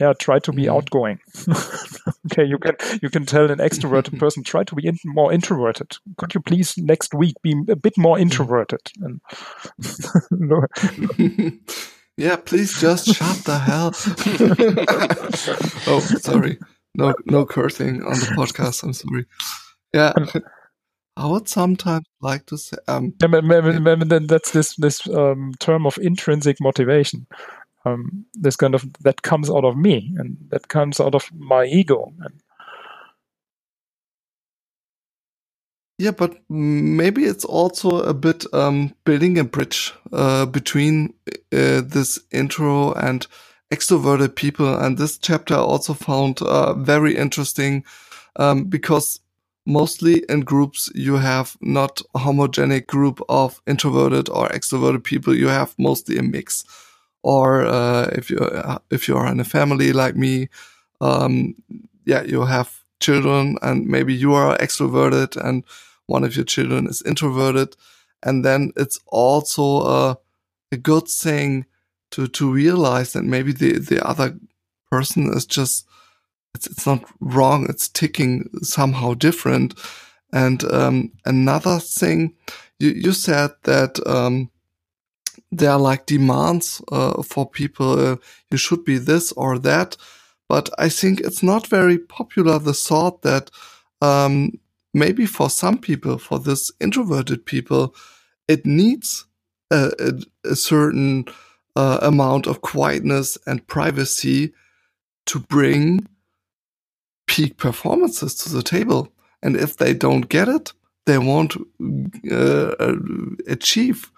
[0.00, 0.76] Yeah, try to be mm.
[0.76, 1.18] outgoing.
[2.32, 5.96] okay, you can you can tell an extroverted person try to be in, more introverted.
[6.16, 8.80] Could you please next week be a bit more introverted?
[9.00, 9.20] And
[12.16, 13.92] Yeah, please just shut the hell.
[15.86, 16.58] oh, sorry.
[16.96, 18.82] No, no cursing on the podcast.
[18.82, 19.26] I'm sorry.
[19.94, 20.12] Yeah.
[21.18, 25.52] I would sometimes like to say, um, yeah, maybe, maybe, then that's this this um,
[25.58, 27.26] term of intrinsic motivation.
[27.84, 31.64] Um, this kind of that comes out of me and that comes out of my
[31.64, 32.12] ego.
[32.20, 32.40] And
[35.98, 41.14] Yeah, but maybe it's also a bit um, building a bridge uh, between
[41.52, 43.26] uh, this intro and
[43.72, 44.72] extroverted people.
[44.78, 47.84] And this chapter I also found uh, very interesting
[48.36, 49.18] um, because
[49.68, 55.34] mostly in groups you have not a homogenic group of introverted or extroverted people.
[55.34, 56.64] You have mostly a mix.
[57.22, 60.48] Or uh, if you uh, if you are in a family like me,
[61.00, 61.54] um,
[62.06, 65.64] yeah, you have children and maybe you are extroverted and
[66.06, 67.76] one of your children is introverted,
[68.22, 70.18] and then it's also a,
[70.72, 71.66] a good thing
[72.12, 74.38] to to realize that maybe the the other
[74.90, 75.86] person is just
[76.58, 77.66] it's it's not wrong.
[77.68, 79.74] It's ticking somehow different.
[80.32, 82.34] And um, another thing,
[82.78, 84.50] you you said that um,
[85.52, 87.90] there are like demands uh, for people.
[87.98, 88.16] Uh,
[88.50, 89.96] you should be this or that.
[90.48, 92.58] But I think it's not very popular.
[92.58, 93.50] The thought that
[94.02, 94.52] um,
[94.92, 97.94] maybe for some people, for this introverted people,
[98.48, 99.26] it needs
[99.70, 101.26] a, a, a certain
[101.76, 104.52] uh, amount of quietness and privacy
[105.26, 106.08] to bring
[107.28, 109.12] peak performances to the table.
[109.42, 110.72] And if they don't get it,
[111.06, 111.56] they won't
[112.30, 112.96] uh, uh,
[113.46, 114.10] achieve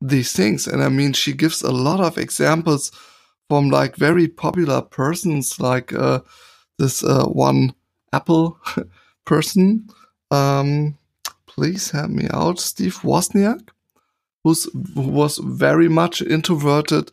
[0.00, 0.68] these things.
[0.68, 2.92] And I mean, she gives a lot of examples
[3.48, 6.20] from like very popular persons, like uh,
[6.78, 7.74] this uh, one
[8.12, 8.58] Apple
[9.24, 9.88] person.
[10.30, 10.96] Um,
[11.46, 13.70] please help me out, Steve Wozniak,
[14.44, 17.10] who's who was very much introverted,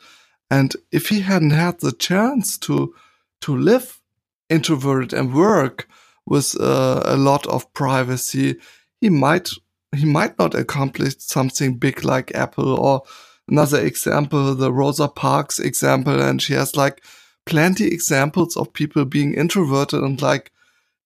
[0.52, 2.94] and if he hadn't had the chance to
[3.41, 4.02] to live
[4.49, 5.88] introverted and work
[6.25, 8.55] with uh, a lot of privacy,
[9.01, 9.49] he might
[9.95, 13.03] he might not accomplish something big like Apple or
[13.47, 17.03] another example, the Rosa Parks example, and she has like
[17.45, 20.51] plenty examples of people being introverted and like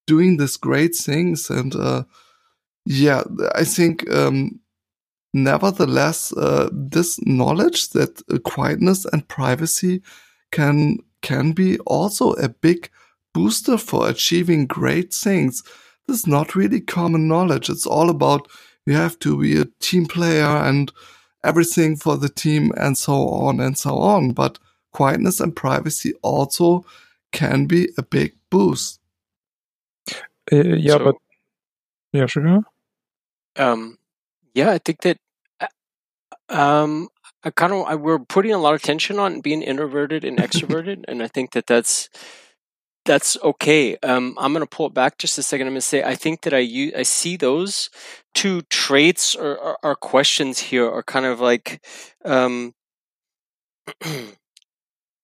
[0.08, 1.49] doing these great things.
[1.49, 2.04] And uh,
[2.86, 3.23] yeah,
[3.54, 4.60] I think um,
[5.34, 10.02] nevertheless, uh, this knowledge that quietness and privacy
[10.52, 12.89] can can be also a big
[13.34, 15.63] booster for achieving great things.
[16.08, 17.70] This is not really common knowledge.
[17.70, 18.48] It's all about
[18.86, 20.92] you have to be a team player and
[21.44, 24.32] everything for the team and so on and so on.
[24.32, 24.60] But
[24.92, 26.86] quietness and privacy also
[27.32, 29.00] can be a big boost.
[30.52, 31.15] Uh, yeah, so, but
[32.12, 32.63] yeah, sure.
[33.56, 33.98] Um,
[34.56, 35.18] yeah, I think that
[35.60, 35.68] uh,
[36.50, 37.10] um,
[37.44, 41.06] I kind of I, we're putting a lot of tension on being introverted and extroverted,
[41.08, 42.10] and I think that that's
[43.10, 43.98] that's okay.
[44.04, 45.65] Um, I'm going to pull it back just a second.
[45.65, 47.89] I'm going to say I think that I use, I see those
[48.36, 51.84] two traits or, or, or questions here are kind of like
[52.24, 52.76] um,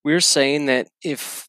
[0.04, 1.48] we're saying that if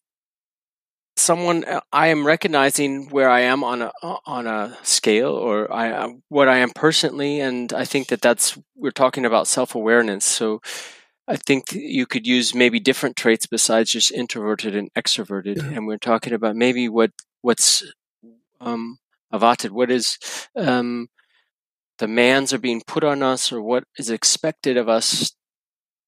[1.17, 5.91] someone uh, I am recognizing where I am on a on a scale or I
[5.91, 10.27] uh, what I am personally, and I think that that's we're talking about self awareness.
[10.27, 10.61] So
[11.29, 15.57] I think you could use maybe different traits besides just introverted and extroverted.
[15.57, 15.77] Yeah.
[15.77, 17.11] And we're talking about maybe what
[17.43, 17.85] what's
[18.61, 18.99] um,
[19.33, 20.19] avated, what is
[20.55, 21.09] um,
[21.99, 25.35] demands are being put on us, or what is expected of us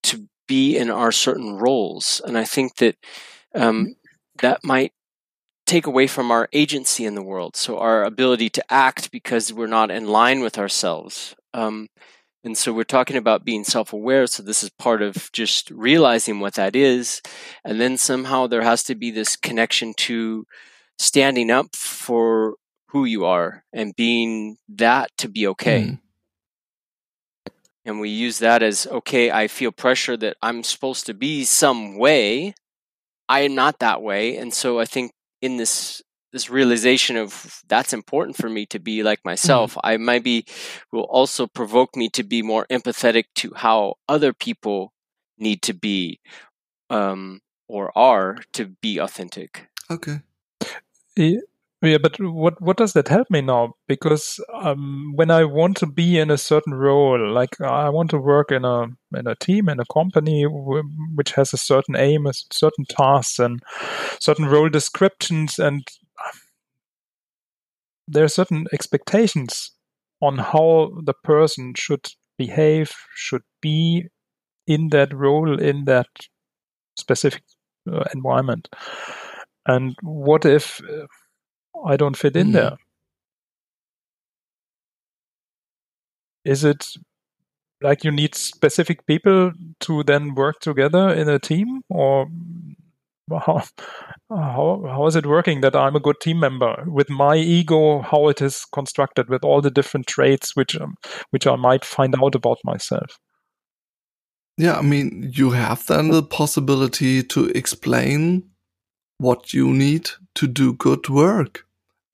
[0.05, 2.21] to be in our certain roles.
[2.25, 2.97] And I think that
[3.55, 3.93] um, mm-hmm.
[4.41, 4.93] that might
[5.67, 9.67] take away from our agency in the world, so our ability to act because we're
[9.67, 11.35] not in line with ourselves.
[11.53, 11.89] Um,
[12.49, 14.27] and so we're talking about being self aware.
[14.27, 17.21] So this is part of just realizing what that is.
[17.63, 20.47] And then somehow there has to be this connection to
[20.99, 22.55] standing up for
[22.89, 25.83] who you are and being that to be okay.
[25.83, 25.99] Mm.
[27.85, 31.99] And we use that as okay, I feel pressure that I'm supposed to be some
[31.99, 32.55] way.
[33.29, 34.39] I am not that way.
[34.39, 36.01] And so I think in this
[36.39, 39.73] this realization of that's important for me to be like myself.
[39.73, 39.93] Mm-hmm.
[39.93, 40.45] i might be
[40.93, 44.93] will also provoke me to be more empathetic to how other people
[45.39, 46.21] need to be
[46.91, 49.69] um, or are to be authentic.
[49.91, 50.21] Okay.
[51.17, 51.41] Yeah,
[51.83, 53.75] yeah but what what does that help me now?
[53.87, 58.19] Because um, when i want to be in a certain role like i want to
[58.19, 58.87] work in a
[59.21, 63.39] in a team in a company w- which has a certain aim a certain tasks
[63.39, 63.63] and
[64.21, 65.83] certain role descriptions and
[68.07, 69.73] there are certain expectations
[70.21, 74.07] on how the person should behave, should be
[74.67, 76.09] in that role, in that
[76.97, 77.43] specific
[77.91, 78.69] uh, environment.
[79.67, 81.07] And what if uh,
[81.87, 82.53] I don't fit in mm.
[82.55, 82.77] there?
[86.45, 86.87] Is it
[87.83, 92.27] like you need specific people to then work together in a team, or
[93.31, 93.63] how
[94.31, 96.85] how how is it working that I'm a good team member?
[96.87, 100.95] With my ego how it is constructed with all the different traits which um,
[101.31, 103.19] which I might find out about myself.
[104.57, 108.51] Yeah I mean you have then the possibility to explain
[109.19, 111.67] what you need to do good work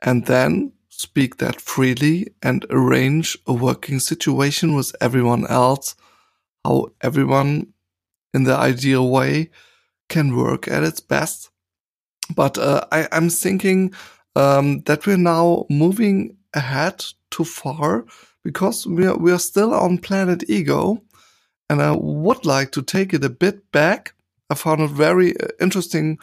[0.02, 5.96] and then speak that freely and arrange a working situation with everyone else,
[6.64, 7.72] how everyone
[8.32, 9.50] in the ideal way
[10.08, 11.50] can work at its best.
[12.34, 13.92] But uh, I, am thinking
[14.34, 18.06] um, that we're now moving ahead too far
[18.42, 21.02] because we are, we are still on planet ego.
[21.68, 24.14] And I would like to take it a bit back.
[24.50, 26.18] I found it very uh, interesting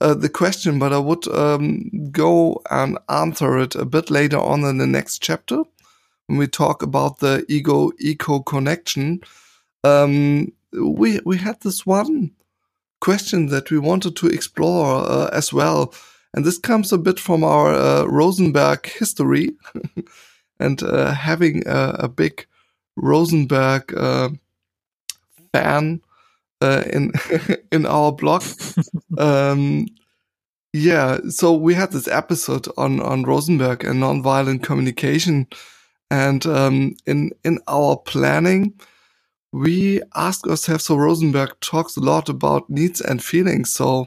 [0.00, 4.64] uh, the question, but I would um, go and answer it a bit later on
[4.64, 5.62] in the next chapter
[6.26, 9.20] when we talk about the ego eco connection.
[9.84, 12.32] Um, we we had this one
[13.02, 15.92] question that we wanted to explore uh, as well,
[16.34, 19.50] and this comes a bit from our uh, Rosenberg history
[20.60, 22.46] and uh, having a, a, big
[22.96, 24.28] Rosenberg uh,
[25.52, 26.00] fan
[26.60, 27.12] uh, in
[27.72, 28.44] in our blog.
[29.18, 29.86] um,
[30.72, 35.48] yeah, so we had this episode on on Rosenberg and nonviolent communication,
[36.08, 38.74] and um, in in our planning,
[39.52, 40.84] we ask ourselves.
[40.84, 43.72] So Rosenberg talks a lot about needs and feelings.
[43.72, 44.06] So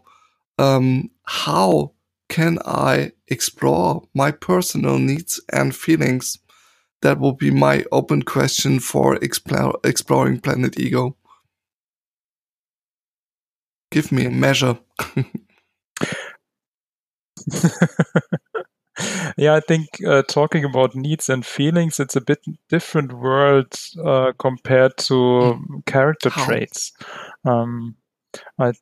[0.59, 1.93] um, how
[2.29, 6.39] can I explore my personal needs and feelings?
[7.01, 11.15] That will be my open question for explore, exploring Planet Ego
[13.91, 14.77] give me a measure.
[19.37, 22.39] yeah, I think uh, talking about needs and feelings, it's a bit
[22.69, 23.73] different world
[24.03, 25.85] uh, compared to mm.
[25.85, 26.45] character How?
[26.45, 26.93] traits.
[27.43, 27.95] Um,
[28.59, 28.73] I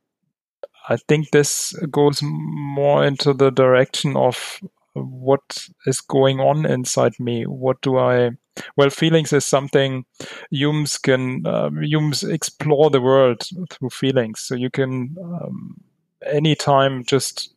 [0.90, 4.60] I think this goes more into the direction of
[4.94, 7.46] what is going on inside me.
[7.46, 8.32] What do I
[8.78, 10.06] well, feelings is something
[10.52, 14.42] humans can um, humans explore the world through feelings.
[14.42, 15.78] So you can um,
[16.26, 17.53] anytime just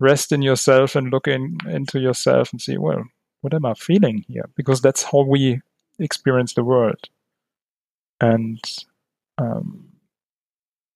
[0.00, 3.04] rest in yourself and look in, into yourself and see, well,
[3.40, 4.48] what am I feeling here?
[4.56, 5.60] Because that's how we
[5.98, 7.08] experience the world.
[8.20, 8.60] And
[9.38, 9.88] um,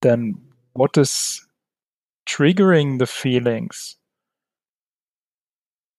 [0.02, 0.40] then
[0.72, 1.46] what is
[2.26, 3.98] triggering the feelings?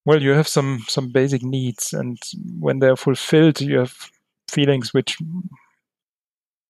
[0.10, 2.18] well, you have some some basic needs, and
[2.60, 3.94] when they're fulfilled, you have
[4.50, 5.18] feelings which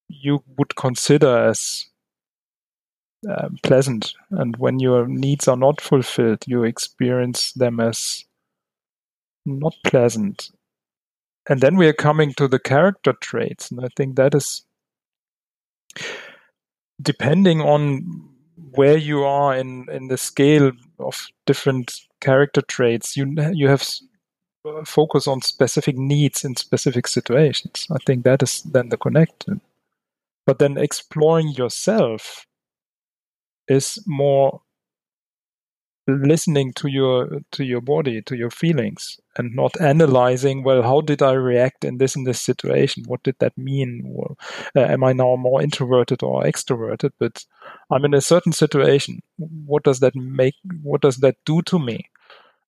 [0.10, 1.86] you would consider as
[3.28, 4.13] uh, pleasant.
[4.32, 8.26] And when your needs are not fulfilled, you experience them as
[9.45, 10.51] not pleasant.
[11.47, 14.63] And then we are coming to the character traits, and I think that is
[17.01, 18.30] depending on
[18.72, 23.88] where you are in in the scale of different character traits, you you have
[24.86, 27.88] focus on specific needs in specific situations.
[27.91, 29.61] I think that is then the connection.
[30.45, 32.45] But then exploring yourself
[33.70, 34.61] is more
[36.07, 41.22] listening to your to your body to your feelings and not analyzing well how did
[41.22, 43.03] i react in this in this situation?
[43.07, 44.01] What did that mean?
[44.05, 44.38] Well,
[44.76, 47.11] uh, am i now more introverted or extroverted?
[47.20, 47.45] But
[47.91, 49.22] i'm in a certain situation.
[49.38, 52.09] What does that make what does that do to me?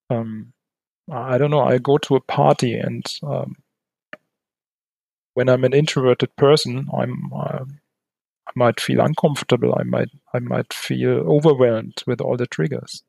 [0.10, 0.54] Um,
[1.12, 1.62] i don't know.
[1.62, 3.56] I go to a party and um,
[5.34, 7.66] when i'm an introverted person i'm uh,
[8.48, 9.76] I might feel uncomfortable.
[9.78, 13.04] I might I might feel overwhelmed with all the triggers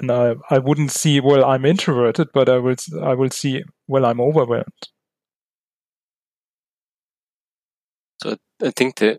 [0.00, 4.04] then I, I wouldn't see well I'm introverted, but I will I will see well
[4.04, 4.88] I'm overwhelmed.
[8.22, 9.18] So I think that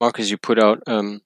[0.00, 1.20] Marcus, you put out um,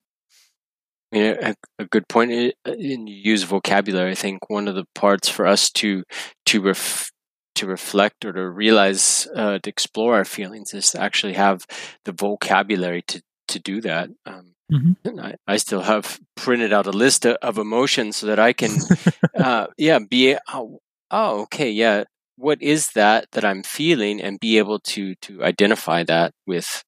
[1.13, 4.11] a, a, good point in, in use vocabulary.
[4.11, 6.03] I think one of the parts for us to
[6.45, 7.09] to ref,
[7.57, 11.65] to reflect or to realize uh, to explore our feelings is to actually have
[12.05, 14.09] the vocabulary to to do that.
[14.25, 15.17] Um, Mm-hmm.
[15.17, 18.71] I, I, still have printed out a list of, of emotions so that I can,
[19.37, 20.79] uh, yeah, be oh,
[21.09, 22.03] oh, okay, yeah.
[22.35, 26.83] What is that that I'm feeling, and be able to to identify that with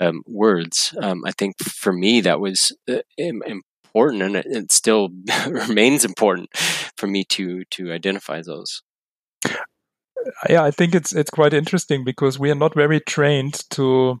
[0.00, 0.94] um, words.
[1.00, 5.10] Um, I think for me that was uh, important, and it, it still
[5.46, 6.48] remains important
[6.96, 8.82] for me to to identify those
[10.48, 14.20] yeah, I think it's it's quite interesting because we are not very trained to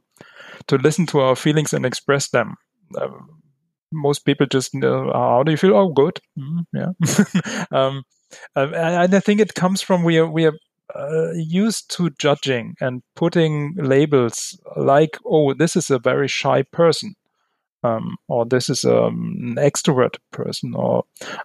[0.66, 2.56] to listen to our feelings and express them
[2.96, 3.08] uh,
[3.92, 5.74] most people just know how do you feel?
[5.74, 6.20] Oh, good.
[6.38, 7.64] Mm, yeah.
[7.70, 8.02] um,
[8.54, 10.52] uh, and I think it comes from we are we are
[10.94, 17.14] uh, used to judging and putting labels like, oh, this is a very shy person,
[17.82, 21.04] um, or this is um, an extroverted person, or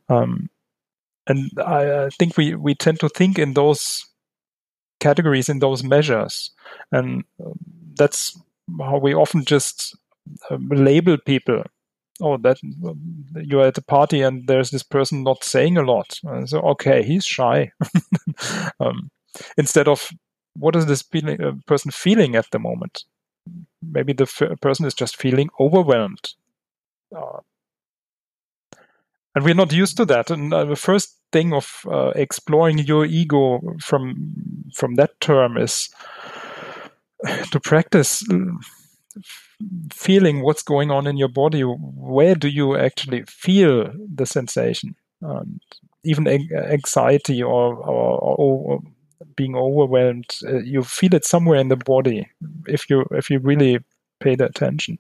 [0.10, 0.50] um,
[1.28, 4.06] and I, I, think we we tend to think in those
[5.04, 6.52] categories in those measures,
[6.92, 7.60] and um,
[7.96, 8.40] that's
[8.80, 9.96] how we often just
[10.50, 11.64] um, label people
[12.22, 12.58] oh, that
[13.36, 16.20] you're at a party and there's this person not saying a lot.
[16.24, 17.72] And so, okay, he's shy.
[18.80, 19.10] um,
[19.58, 20.10] instead of
[20.56, 23.04] what is this feeling, uh, person feeling at the moment?
[23.82, 26.34] Maybe the f- person is just feeling overwhelmed.
[27.16, 27.40] Uh,
[29.36, 30.30] and we're not used to that.
[30.30, 34.34] And uh, the first thing of uh, exploring your ego from
[34.74, 35.90] from that term is
[37.52, 38.24] to practice
[39.92, 41.62] feeling what's going on in your body.
[41.62, 44.96] Where do you actually feel the sensation?
[46.04, 48.80] Even anxiety or, or, or
[49.38, 52.28] being overwhelmed, uh, you feel it somewhere in the body
[52.68, 53.80] if you if you really
[54.24, 54.98] pay the attention.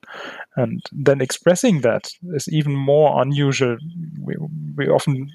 [0.55, 3.77] And then expressing that is even more unusual.
[4.21, 4.35] We,
[4.75, 5.29] we often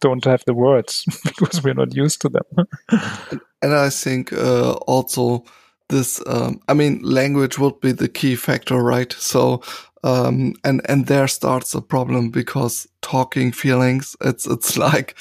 [0.00, 2.66] don't have the words because we're not used to them.
[3.62, 5.44] and I think uh, also
[5.88, 9.12] this, um, I mean, language would be the key factor, right?
[9.12, 9.62] So,
[10.04, 15.16] um, and and there starts a problem because talking feelings, it's it's like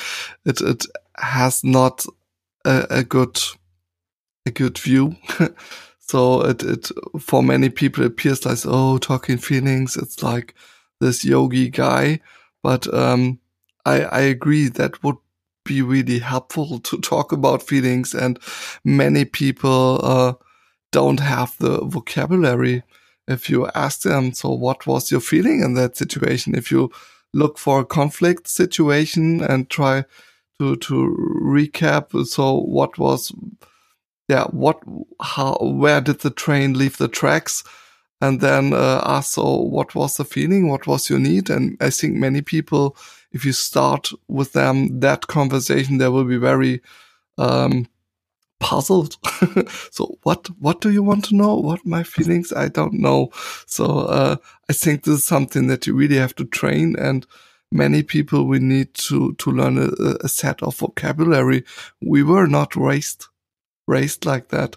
[0.46, 0.86] it it
[1.18, 2.06] has not
[2.66, 3.40] a, a good
[4.46, 5.16] a good view.
[6.12, 9.95] So it it for many people appears like oh talking feelings.
[9.95, 10.53] It's like
[10.99, 12.20] this yogi guy,
[12.62, 13.39] but um,
[13.86, 15.16] I I agree that would
[15.64, 18.39] be really helpful to talk about feelings and
[18.84, 20.34] many people uh,
[20.91, 22.84] don't have the vocabulary
[23.28, 26.91] if you ask them so what was your feeling in that situation if you
[27.34, 30.03] look for a conflict situation and try
[30.59, 33.32] to to recap so what was
[34.28, 34.82] yeah what
[35.22, 37.64] how where did the train leave the tracks?
[38.24, 40.70] And then uh, ask so what was the feeling?
[40.70, 41.50] What was your need?
[41.50, 42.96] And i think many people
[43.32, 46.82] if you start with them that conversation they will be very
[47.38, 47.88] um,
[48.60, 49.18] puzzled.
[49.92, 51.56] So what what do you want to know?
[51.56, 52.54] What my feelings?
[52.54, 53.32] I don't know.
[53.66, 54.36] So uh,
[54.70, 56.96] i think this is something that you really have to train.
[56.98, 57.26] And
[57.72, 59.90] many people we need to to learn a,
[60.24, 61.64] a set of vocabulary.
[62.02, 63.26] We were not raised
[63.88, 64.76] raised like that.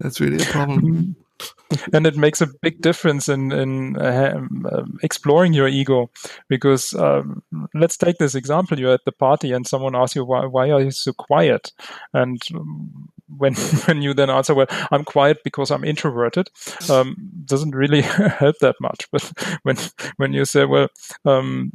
[0.00, 0.82] That's really a problem.
[0.82, 1.12] Mm-hmm.
[1.92, 6.10] And it makes a big difference in in uh, um, exploring your ego
[6.48, 7.42] because um,
[7.74, 8.78] let's take this example.
[8.78, 11.72] You're at the party and someone asks you why, why are you so quiet?
[12.12, 12.40] And
[13.36, 13.54] when
[13.86, 16.50] when you then answer well i'm quiet because i'm introverted
[16.90, 18.00] um, doesn't really
[18.40, 19.08] help that much.
[19.12, 19.32] But
[19.62, 19.76] when
[20.16, 20.88] when you say well
[21.24, 21.72] um,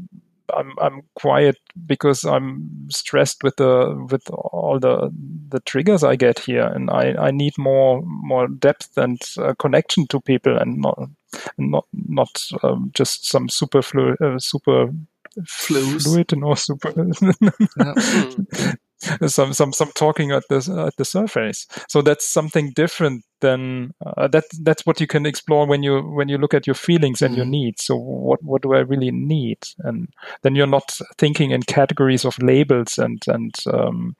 [0.55, 5.11] I'm I'm quiet because I'm stressed with the with all the
[5.49, 10.07] the triggers I get here, and I, I need more more depth and uh, connection
[10.07, 11.09] to people, and not
[11.57, 14.89] not not um, just some super fluid, uh, super
[15.47, 16.93] fluid and or super.
[17.77, 18.73] yeah.
[19.27, 21.67] some some some talking at the at the surface.
[21.89, 24.45] So that's something different than uh, that.
[24.61, 27.37] That's what you can explore when you when you look at your feelings and mm.
[27.37, 27.85] your needs.
[27.85, 29.59] So what what do I really need?
[29.79, 30.09] And
[30.41, 34.15] then you're not thinking in categories of labels and and um,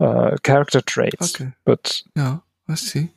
[0.00, 1.40] uh, character traits.
[1.40, 1.52] Okay.
[1.64, 2.38] But yeah,
[2.68, 3.10] I see.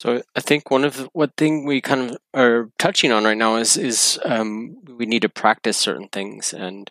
[0.00, 3.36] So I think one of the, what thing we kind of are touching on right
[3.36, 6.90] now is is um, we need to practice certain things and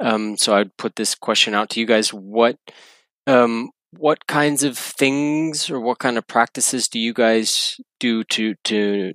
[0.00, 2.56] um, so I'd put this question out to you guys: what
[3.26, 8.54] um, what kinds of things or what kind of practices do you guys do to
[8.64, 9.12] to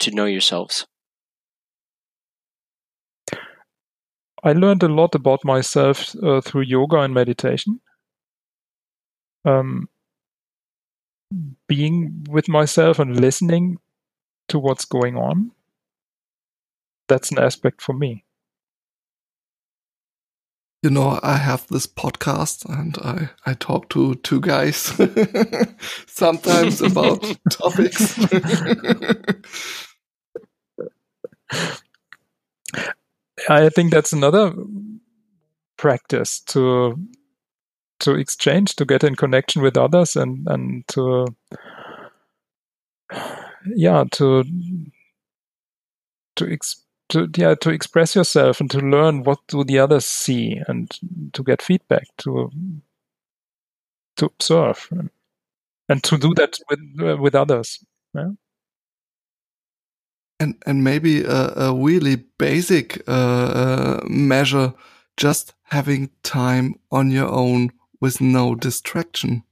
[0.00, 0.86] to know yourselves?
[4.42, 7.80] I learned a lot about myself uh, through yoga and meditation.
[9.46, 9.88] Um,
[11.66, 13.78] being with myself and listening
[14.48, 15.50] to what's going on.
[17.08, 18.23] That's an aspect for me
[20.84, 24.76] you know, I have this podcast and I, I talk to two guys
[26.06, 28.18] sometimes about topics.
[33.48, 34.52] I think that's another
[35.78, 36.98] practice to
[38.00, 41.26] to exchange, to get in connection with others and, and to
[43.74, 44.44] yeah, to
[46.36, 50.60] to ex- to yeah to express yourself and to learn what do the others see
[50.68, 50.98] and
[51.32, 52.50] to get feedback to
[54.16, 54.88] to observe
[55.88, 57.84] and to do that with uh, with others
[58.14, 58.30] yeah?
[60.40, 64.74] And and maybe a, a really basic uh, uh, measure
[65.16, 69.44] just having time on your own with no distraction.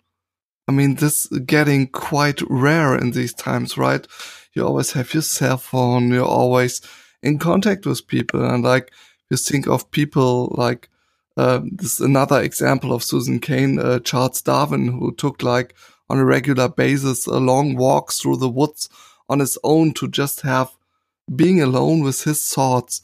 [0.68, 4.06] I mean this getting quite rare in these times right?
[4.54, 6.80] You always have your cell phone you're always
[7.22, 8.44] in contact with people.
[8.44, 8.92] And like
[9.30, 10.88] you think of people like
[11.36, 15.74] uh, this is another example of Susan Cain, uh, Charles Darwin, who took like
[16.10, 18.88] on a regular basis a long walk through the woods
[19.28, 20.70] on his own to just have
[21.34, 23.00] being alone with his thoughts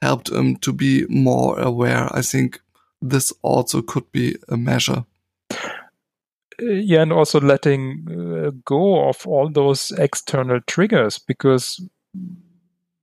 [0.00, 2.08] helped him to be more aware.
[2.12, 2.60] I think
[3.02, 5.04] this also could be a measure.
[5.52, 11.80] Uh, yeah, and also letting uh, go of all those external triggers because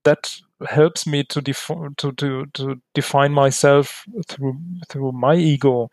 [0.04, 4.58] that helps me to, to to to define myself through
[4.90, 5.90] through my ego,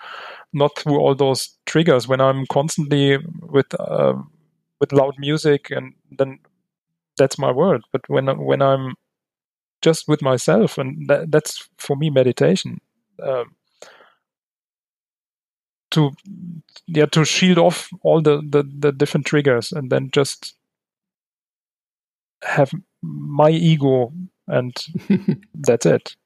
[0.52, 2.08] not through all those triggers.
[2.08, 4.14] When I'm constantly with uh,
[4.80, 6.38] with loud music, and then
[7.18, 7.84] that's my world.
[7.92, 8.94] But when when I'm
[9.82, 12.78] just with myself, and that, that's for me meditation.
[13.22, 13.56] Um,
[15.90, 16.12] to
[16.86, 20.54] yeah to shield off all the, the the different triggers and then just
[22.42, 22.70] have
[23.02, 24.12] my ego
[24.50, 24.76] and
[25.54, 26.16] that's it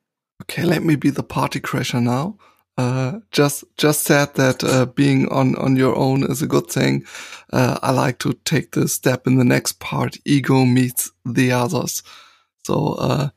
[0.43, 2.37] okay let me be the party crasher now
[2.77, 7.05] uh, just just said that uh, being on on your own is a good thing.
[7.53, 10.17] Uh, I like to take the step in the next part.
[10.25, 12.03] Ego meets the others.
[12.67, 13.29] So uh,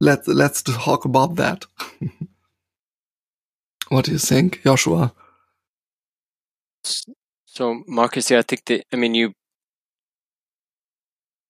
[0.00, 1.64] let's let's talk about that.
[3.88, 5.12] what do you think, Joshua?
[7.46, 9.32] So, Marcus, yeah, I think that I mean you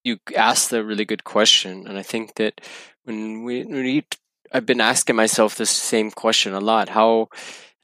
[0.07, 2.61] you asked a really good question, and I think that
[3.05, 4.05] when we, when we
[4.53, 6.91] I've been asking myself this same question a lot.
[6.91, 7.29] How,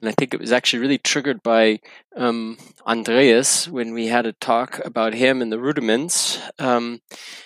[0.01, 1.81] and I think it was actually really triggered by
[2.17, 2.57] um,
[2.87, 6.39] Andreas when we had a talk about him and the rudiments.
[6.59, 7.01] Um,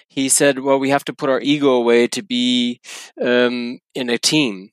[0.08, 2.80] he said, "Well, we have to put our ego away to be
[3.20, 4.70] um, in a team."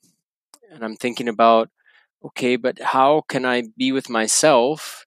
[0.72, 1.70] And I'm thinking about,
[2.26, 5.06] okay, but how can I be with myself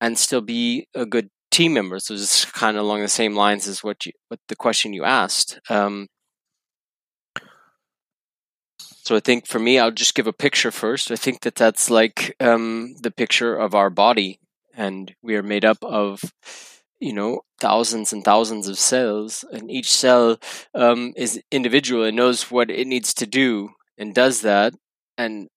[0.00, 3.68] and still be a good team members, So it's kind of along the same lines
[3.68, 5.60] as what you, what the question you asked.
[5.70, 6.08] Um,
[8.78, 11.10] so I think for me, I'll just give a picture first.
[11.10, 14.40] I think that that's like um, the picture of our body,
[14.74, 16.22] and we are made up of
[17.00, 20.38] you know thousands and thousands of cells, and each cell
[20.74, 24.72] um, is individual and knows what it needs to do and does that,
[25.18, 25.48] and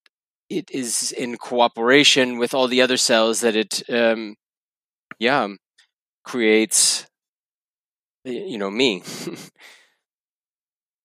[0.49, 4.35] it is in cooperation with all the other cells that it um,
[5.19, 5.47] yeah
[6.25, 7.07] creates
[8.25, 9.03] you know me.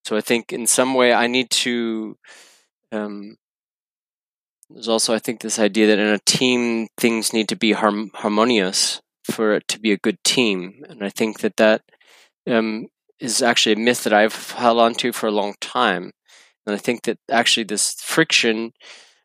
[0.05, 2.17] So i think in some way i need to
[2.91, 3.37] um,
[4.69, 8.11] there's also i think this idea that in a team things need to be harm-
[8.15, 10.83] harmonious for it to be a good team.
[10.89, 11.83] And i think that that
[12.49, 12.89] um,
[13.21, 16.11] is actually a myth that i've held on to for a long time.
[16.67, 18.73] And i think that actually this friction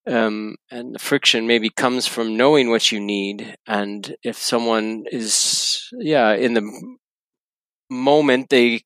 [0.08, 3.56] um, and the friction maybe comes from knowing what you need.
[3.68, 6.98] And if someone is yeah in the
[7.90, 8.82] moment they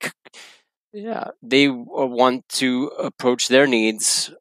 [0.93, 4.33] yeah they want to approach their needs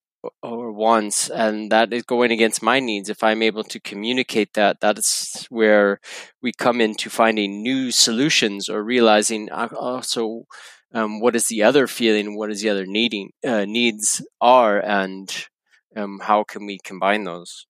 [0.43, 3.09] or wants and that is going against my needs.
[3.09, 6.01] If i'm able to communicate that that's where
[6.43, 10.45] we come into finding new solutions or realizing also
[10.93, 15.47] um, what is the other feeling what is the other needing uh, needs are and
[15.99, 17.67] um, how can we combine those?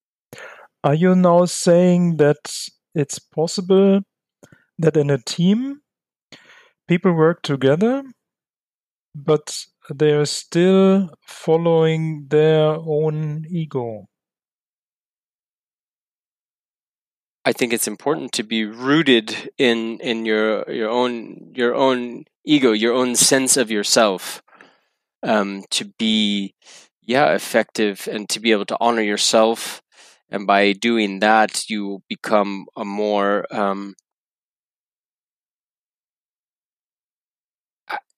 [0.85, 2.53] Are you now saying that
[2.95, 4.01] it's possible
[4.79, 5.81] that in a team
[6.87, 8.05] people work together,
[9.15, 14.07] but they are still following their own ego?
[17.45, 22.73] I think it's important to be rooted in in your your own your own ego,
[22.73, 24.43] your own sense of yourself,
[25.23, 26.55] um, to be
[27.09, 29.83] yeah effective and to be able to honor yourself.
[30.31, 33.97] And by doing that you become a more um,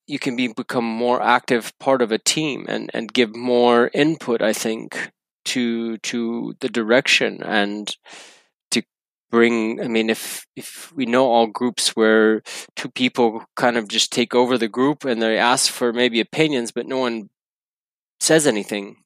[0.07, 4.43] you can be become more active part of a team and and give more input
[4.43, 5.13] i think
[5.45, 7.97] to to the direction and
[8.71, 8.83] to
[9.31, 12.43] bring i mean if if we know all groups where
[12.77, 16.73] two people kind of just take over the group and they ask for maybe opinions
[16.73, 17.29] but no one
[18.21, 18.97] says anything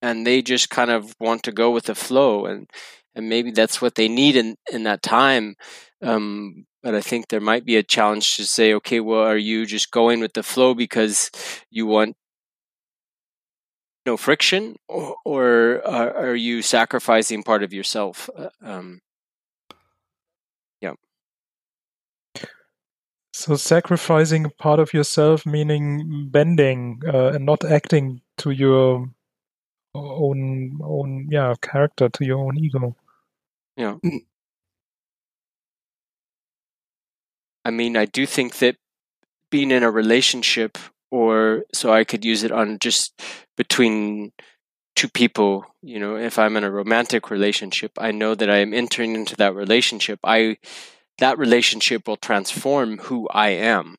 [0.00, 2.68] and they just kind of want to go with the flow and
[3.14, 5.54] and maybe that's what they need in in that time.
[6.02, 9.64] Um, but i think there might be a challenge to say okay well are you
[9.66, 11.30] just going with the flow because
[11.70, 12.16] you want
[14.04, 18.28] no friction or, or are, are, you sacrificing part of yourself?
[18.36, 19.00] Uh, um,
[23.32, 29.08] so sacrificing part of yourself meaning bending uh, and not acting to your
[29.94, 32.96] own own yeah character to your own ego.
[33.76, 33.96] Yeah.
[34.04, 34.20] Mm.
[37.64, 38.76] i mean i do think that
[39.50, 40.76] being in a relationship
[41.10, 43.20] or so i could use it on just
[43.56, 44.32] between
[44.94, 48.74] two people you know if i'm in a romantic relationship i know that i am
[48.74, 50.20] entering into that relationship.
[50.22, 50.58] I
[51.22, 53.96] that relationship will transform who i am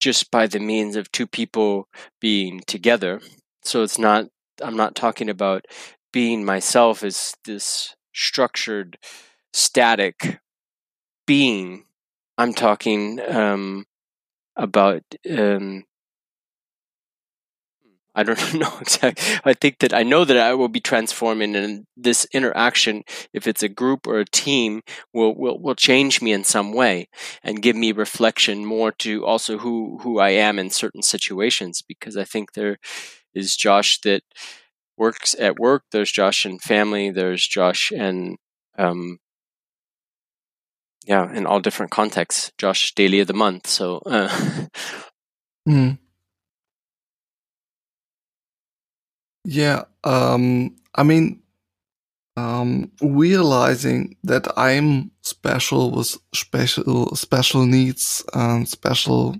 [0.00, 1.86] just by the means of two people
[2.20, 3.20] being together.
[3.62, 4.26] So it's not,
[4.62, 5.66] I'm not talking about
[6.12, 8.98] being myself as this structured,
[9.52, 10.40] static
[11.26, 11.84] being.
[12.38, 13.84] I'm talking um,
[14.56, 15.84] about um,
[18.14, 19.40] I don't know exactly.
[19.44, 23.62] I think that I know that I will be transforming, and this interaction, if it's
[23.62, 24.82] a group or a team,
[25.12, 27.08] will will will change me in some way
[27.42, 31.82] and give me reflection more to also who who I am in certain situations.
[31.86, 32.78] Because I think there
[33.34, 34.22] is Josh that
[34.96, 35.84] works at work.
[35.92, 37.10] There's Josh and family.
[37.10, 38.36] There's Josh and
[38.76, 39.18] um,
[41.06, 42.52] yeah, in all different contexts.
[42.58, 43.66] Josh daily of the month.
[43.66, 43.98] So.
[44.04, 44.28] Uh,
[45.68, 45.98] mm.
[49.44, 51.42] Yeah, um, I mean,
[52.36, 59.36] um, realizing that I'm special with special special needs and special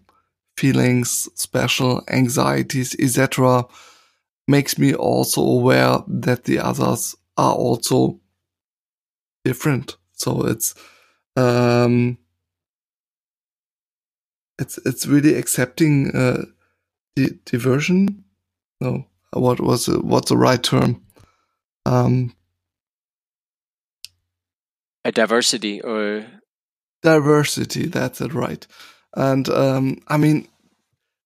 [0.56, 3.66] feelings, special anxieties, etc.,
[4.48, 8.20] makes me also aware that the others are also
[9.44, 9.96] different.
[10.12, 10.74] So it's
[11.36, 12.18] um,
[14.58, 16.44] it's it's really accepting uh,
[17.16, 18.24] the diversion.
[18.80, 21.02] No, what was what's the right term?
[21.86, 22.34] Um,
[25.04, 26.26] a diversity or
[27.02, 27.86] diversity.
[27.86, 28.66] That's it, right?
[29.14, 30.48] And um, I mean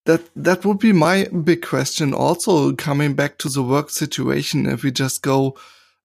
[0.07, 2.13] that that would be my big question.
[2.13, 5.57] Also, coming back to the work situation, if we just go,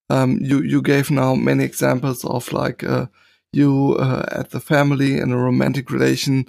[0.08, 3.06] um, you you gave now many examples of like uh,
[3.52, 6.46] you uh, at the family in a romantic relation.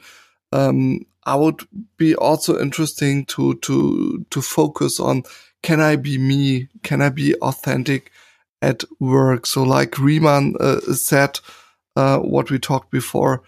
[0.54, 1.62] Um, I would
[1.98, 5.24] be also interesting to to to focus on
[5.64, 6.70] can I be me?
[6.84, 8.12] Can I be authentic
[8.62, 9.46] at work?
[9.46, 11.40] So like Riemann uh, said,
[11.96, 13.44] uh, what we talked before,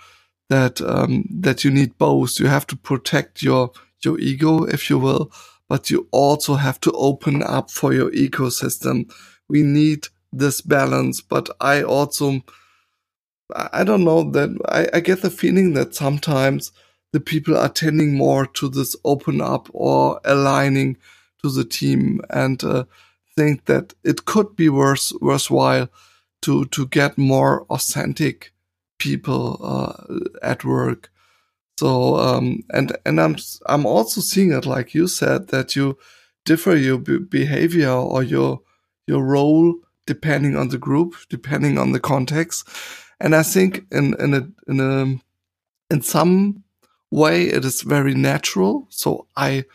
[0.49, 2.39] that um, that you need both.
[2.39, 3.71] You have to protect your
[4.03, 5.31] your ego, if you will,
[5.67, 9.11] but you also have to open up for your ecosystem.
[9.49, 12.41] We need this balance, but I also
[13.55, 16.71] I don't know that I, I get the feeling that sometimes
[17.13, 20.97] the people are tending more to this open up or aligning
[21.43, 22.83] to the team and uh,
[23.35, 25.87] think that it could be worth worthwhile
[26.41, 28.51] to to get more authentic
[28.97, 31.11] people uh, at work.
[31.79, 33.37] So um, and and I'm
[33.67, 35.97] I'm also seeing it like you said that you
[36.45, 38.61] differ your behavior or your
[39.07, 42.67] your role depending on the group, depending on the context.
[43.19, 45.19] And I think in in a in a
[45.93, 46.62] in some
[47.13, 48.87] way it is very natural.
[48.89, 49.65] So I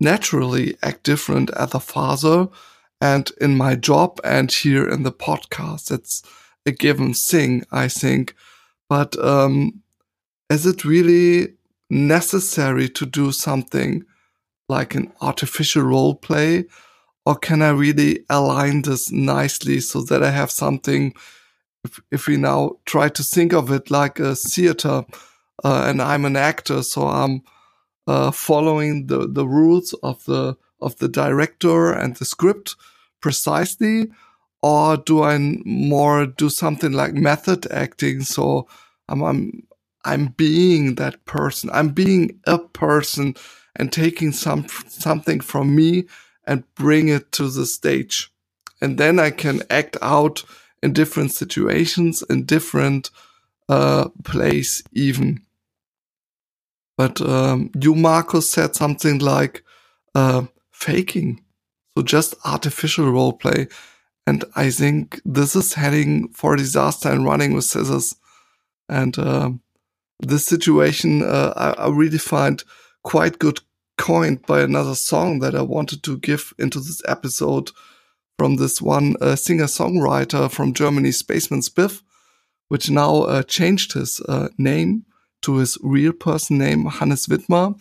[0.00, 2.48] naturally act different as a father
[3.00, 5.92] and in my job and here in the podcast.
[5.92, 6.22] It's
[6.66, 8.34] a given thing, I think.
[8.88, 9.82] But um,
[10.50, 11.54] is it really
[11.90, 14.04] necessary to do something
[14.68, 16.64] like an artificial role play?
[17.24, 21.14] Or can I really align this nicely so that I have something?
[21.84, 25.04] If, if we now try to think of it like a theater,
[25.62, 27.42] uh, and I'm an actor, so I'm
[28.06, 32.76] uh, following the, the rules of the of the director and the script
[33.20, 34.08] precisely,
[34.62, 38.22] or do I more do something like method acting?
[38.22, 38.68] So
[39.08, 39.66] I'm I'm,
[40.04, 41.70] I'm being that person.
[41.72, 43.34] I'm being a person
[43.76, 46.04] and taking some something from me
[46.46, 48.30] and bring it to the stage,
[48.82, 50.44] and then I can act out
[50.82, 53.10] in different situations in different
[53.68, 55.43] uh, place even.
[56.96, 59.64] But um, you, Marcus, said something like
[60.14, 61.42] uh, faking.
[61.96, 63.68] So just artificial role play.
[64.26, 68.16] And I think this is heading for disaster and running with scissors.
[68.88, 69.50] And uh,
[70.20, 72.62] this situation, uh, I, I, really find
[73.02, 73.60] quite good
[73.98, 77.70] coined by another song that I wanted to give into this episode
[78.38, 82.02] from this one uh, singer songwriter from Germany, Spaceman Spiff,
[82.68, 85.04] which now uh, changed his uh, name
[85.44, 87.78] to his real person name, Hannes Wittmer.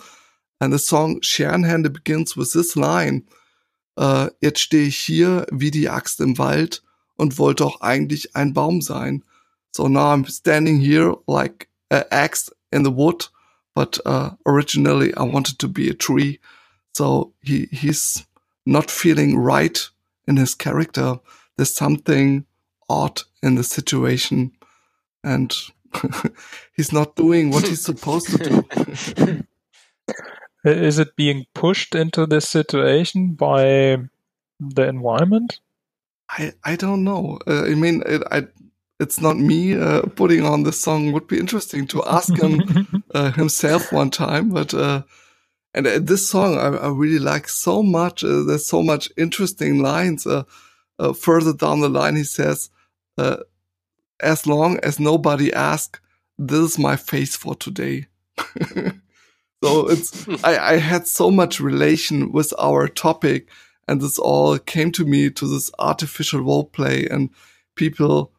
[0.59, 3.23] And the song Scherenhände begins with this line.
[3.97, 6.81] Uh, jetzt stehe ich hier wie die Axt im Wald
[7.17, 9.23] und wollte auch eigentlich ein Baum sein.
[9.71, 13.29] So now I'm standing here like an axe in the wood,
[13.75, 16.39] but uh, originally I wanted to be a tree.
[16.93, 18.25] So he he's
[18.65, 19.89] not feeling right
[20.27, 21.19] in his character.
[21.57, 22.45] There's something
[22.89, 24.51] odd in the situation,
[25.23, 25.53] and
[26.75, 29.43] he's not doing what he's supposed to do.
[30.65, 33.97] Is it being pushed into this situation by
[34.59, 35.59] the environment?
[36.29, 37.39] I I don't know.
[37.45, 38.47] Uh, I mean, it, I
[38.99, 41.11] it's not me uh, putting on this song.
[41.11, 45.03] Would be interesting to ask him uh, himself one time, but uh,
[45.73, 48.23] and uh, this song I, I, really like so much.
[48.23, 50.25] Uh, there's so much interesting lines.
[50.25, 50.43] Uh,
[50.99, 52.69] uh, further down the line, he says,
[54.19, 55.99] "As long as nobody asks,
[56.37, 58.07] this is my face for today."
[59.63, 63.49] so it's I, I had so much relation with our topic,
[63.87, 67.29] and this all came to me to this artificial role play and
[67.75, 68.31] people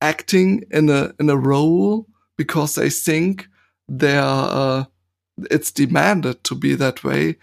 [0.00, 3.48] acting in a in a role because they think
[3.88, 4.84] they are uh,
[5.50, 7.36] it's demanded to be that way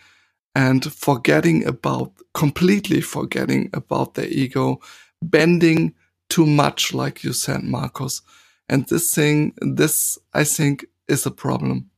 [0.55, 4.79] and forgetting about completely forgetting about their ego
[5.21, 5.93] bending
[6.31, 8.21] too much like you said Marcus.
[8.69, 11.91] and this thing this i think is a problem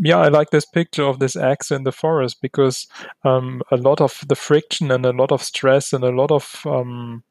[0.00, 2.88] yeah, I like this picture of this axe in the forest because
[3.24, 6.66] um, a lot of the friction and a lot of stress and a lot of
[6.66, 7.22] um,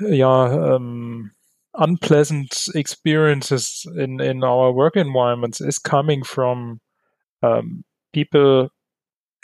[0.00, 1.30] yeah um,
[1.74, 6.80] unpleasant experiences in in our work environments is coming from
[7.42, 8.68] um, people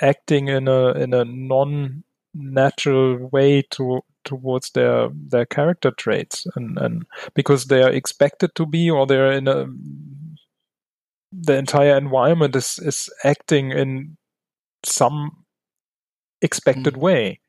[0.00, 2.02] acting in a in a non
[2.35, 8.66] natural way to towards their their character traits and and because they are expected to
[8.66, 9.66] be or they're in a
[11.33, 14.16] the entire environment is is acting in
[14.85, 15.45] some
[16.43, 17.01] expected mm.
[17.01, 17.41] way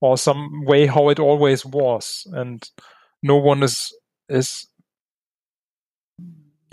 [0.00, 2.70] or some way how it always was and
[3.22, 3.92] no one is
[4.28, 4.66] is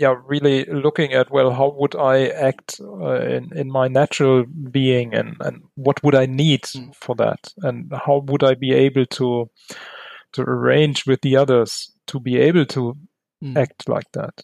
[0.02, 5.14] yeah really looking at well how would i act uh, in in my natural being
[5.14, 6.94] and and what would i need mm.
[6.94, 9.48] for that and how would i be able to
[10.32, 12.96] to arrange with the others to be able to
[13.42, 13.56] mm.
[13.56, 14.42] act like that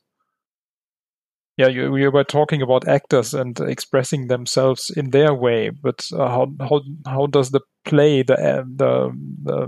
[1.57, 6.29] yeah you, we were talking about actors and expressing themselves in their way but uh,
[6.29, 9.11] how how how does the play the uh, the
[9.43, 9.67] the,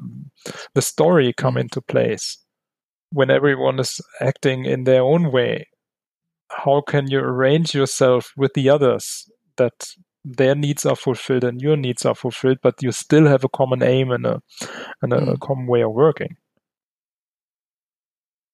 [0.74, 1.62] the story come mm.
[1.62, 2.38] into place
[3.12, 5.66] when everyone is acting in their own way,
[6.50, 9.94] how can you arrange yourself with the others that
[10.24, 13.82] their needs are fulfilled and your needs are fulfilled, but you still have a common
[13.82, 14.42] aim and a
[15.02, 15.34] and a, mm.
[15.34, 16.36] a common way of working?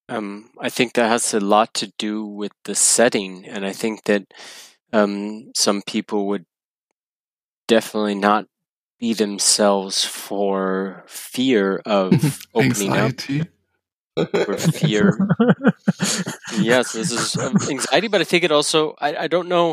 [0.08, 4.04] Um, I think that has a lot to do with the setting, and I think
[4.04, 4.22] that
[4.92, 6.46] um, some people would
[7.66, 8.46] definitely not
[9.00, 13.12] be themselves for fear of opening up
[14.16, 15.18] or fear.
[16.58, 19.72] yes, this is um, anxiety, but I think it also, I, I don't know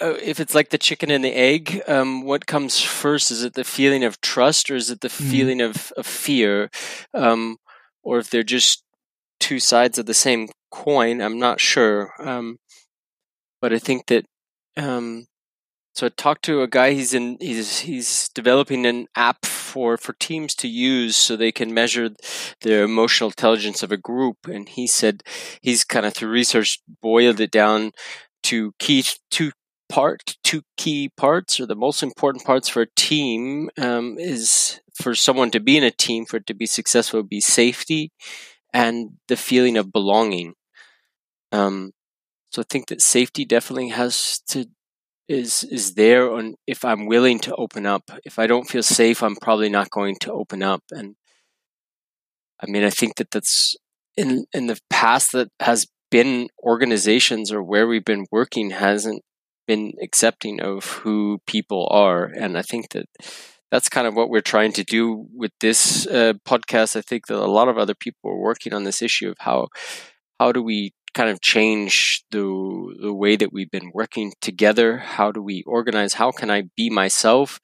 [0.00, 1.82] uh, if it's like the chicken and the egg.
[1.86, 3.30] Um, what comes first?
[3.30, 5.30] Is it the feeling of trust or is it the mm.
[5.30, 6.70] feeling of, of fear?
[7.12, 7.58] Um,
[8.02, 8.82] or if they're just
[9.40, 12.12] two sides of the same coin, I'm not sure.
[12.18, 12.58] Um,
[13.60, 14.24] but I think that
[14.76, 15.26] um,
[15.96, 16.92] so I talked to a guy.
[16.92, 17.38] He's in.
[17.40, 22.10] He's he's developing an app for for teams to use so they can measure
[22.60, 24.46] the emotional intelligence of a group.
[24.46, 25.22] And he said
[25.62, 27.92] he's kind of through research boiled it down
[28.42, 29.52] to key two
[29.88, 35.14] part two key parts or the most important parts for a team um, is for
[35.14, 38.12] someone to be in a team for it to be successful be safety
[38.74, 40.52] and the feeling of belonging.
[41.52, 41.92] Um,
[42.50, 44.66] so I think that safety definitely has to
[45.28, 48.10] is is there on if I'm willing to open up.
[48.24, 50.82] If I don't feel safe, I'm probably not going to open up.
[50.90, 51.16] And
[52.60, 53.76] I mean, I think that that's
[54.16, 59.22] in in the past that has been organizations or where we've been working hasn't
[59.66, 63.06] been accepting of who people are, and I think that
[63.70, 66.96] that's kind of what we're trying to do with this uh, podcast.
[66.96, 69.68] I think that a lot of other people are working on this issue of how
[70.38, 72.44] how do we kind of change the
[73.00, 74.98] the way that we've been working together?
[74.98, 76.14] How do we organize?
[76.14, 77.58] How can I be myself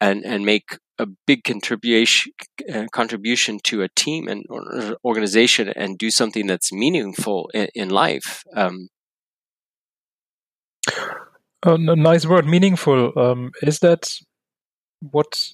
[0.00, 2.32] and and make a big contribution
[2.72, 4.46] uh, contribution to a team and
[5.04, 8.44] organization and do something that's meaningful in, in life?
[8.54, 8.88] Um,
[11.64, 13.12] a nice word, meaningful.
[13.16, 14.18] Um, is that
[15.10, 15.48] what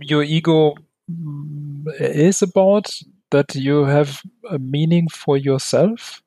[0.00, 0.74] your ego
[1.10, 2.90] mm, is about?
[3.30, 6.22] That you have a meaning for yourself?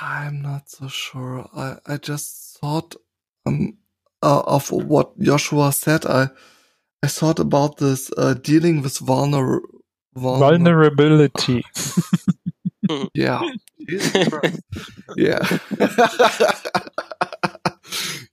[0.00, 1.48] I'm not so sure.
[1.54, 2.96] I, I just thought
[3.46, 3.78] um,
[4.22, 6.04] uh, of what Joshua said.
[6.06, 6.28] I
[7.02, 9.60] I thought about this uh, dealing with vulner-
[10.14, 11.64] vulnerability.
[13.14, 13.42] yeah.
[15.16, 15.58] yeah.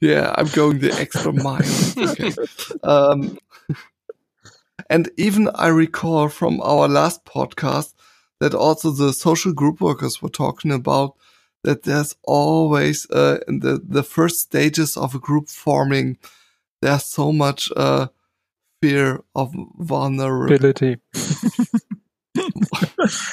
[0.02, 1.62] yeah, I'm going the extra mile.
[1.98, 2.34] Okay.
[2.84, 3.38] Um,
[4.90, 7.94] and even I recall from our last podcast
[8.40, 11.16] that also the social group workers were talking about
[11.64, 16.18] that there's always uh, in the the first stages of a group forming
[16.82, 18.08] there's so much uh,
[18.82, 20.98] fear of vulnerability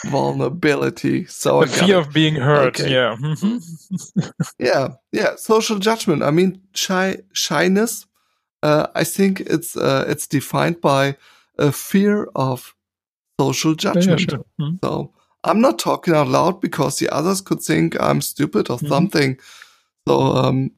[0.06, 1.26] vulnerability.
[1.26, 2.80] So the fear of being hurt.
[2.80, 2.92] Okay.
[2.92, 3.16] Yeah.
[4.58, 4.88] yeah.
[5.12, 5.36] Yeah.
[5.36, 6.22] Social judgment.
[6.22, 8.06] I mean, shy shyness.
[8.62, 11.16] Uh, I think it's uh, it's defined by
[11.58, 12.74] a fear of
[13.38, 14.20] social judgment.
[14.20, 14.44] Yeah, sure.
[14.60, 14.76] mm-hmm.
[14.84, 15.12] So
[15.44, 18.88] I'm not talking out loud because the others could think I'm stupid or mm-hmm.
[18.88, 19.38] something.
[20.06, 20.72] So um,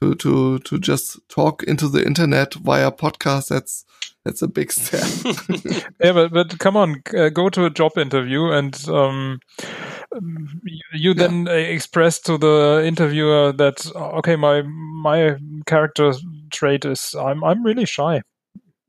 [0.00, 3.84] to to to just talk into the internet via podcast, that's
[4.24, 5.06] that's a big step.
[6.02, 9.40] yeah, but but come on, uh, go to a job interview and um,
[10.92, 11.52] you then yeah.
[11.52, 16.12] express to the interviewer that okay, my my character
[16.50, 18.22] trait is I'm I'm really shy.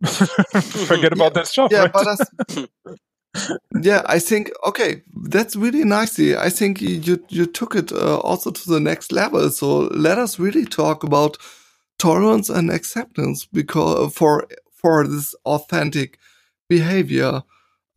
[0.05, 1.71] Forget about yeah, this job.
[1.71, 1.93] Yeah, right?
[1.93, 2.69] but
[3.81, 6.35] yeah, I think okay, that's really nicely.
[6.35, 9.49] I think you you took it uh, also to the next level.
[9.49, 11.37] So let us really talk about
[11.99, 16.17] tolerance and acceptance because for for this authentic
[16.67, 17.43] behavior.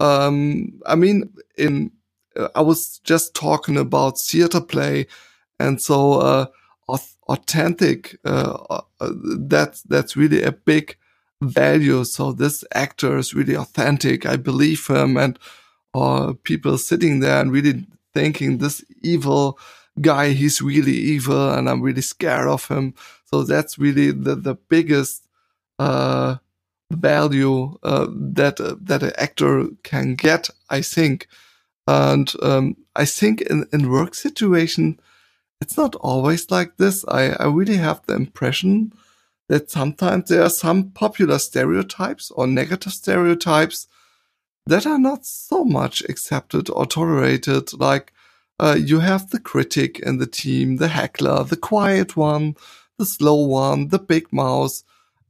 [0.01, 1.93] Um, I mean, in
[2.37, 5.07] uh, I was just talking about theater play,
[5.59, 6.47] and so uh,
[7.29, 8.19] authentic.
[8.25, 8.59] Uh,
[9.01, 10.97] uh, that's that's really a big
[11.43, 12.05] value.
[12.05, 14.27] So this actor is really authentic.
[14.27, 15.39] I believe him and
[15.95, 19.59] uh, people sitting there and really thinking this evil
[20.01, 22.95] guy, he's really evil and I'm really scared of him.
[23.27, 25.27] So that's really the, the biggest,
[25.79, 26.37] uh,
[26.91, 31.27] value, uh, that, uh, that an actor can get, I think.
[31.87, 35.01] And, um, I think in, in work situation,
[35.61, 37.05] it's not always like this.
[37.09, 38.93] I, I really have the impression
[39.53, 43.87] that sometimes there are some popular stereotypes or negative stereotypes
[44.65, 47.79] that are not so much accepted or tolerated.
[47.79, 48.15] Like
[48.59, 52.55] uh, you have the critic in the team, the heckler, the quiet one,
[52.99, 54.85] the slow one, the big mouse.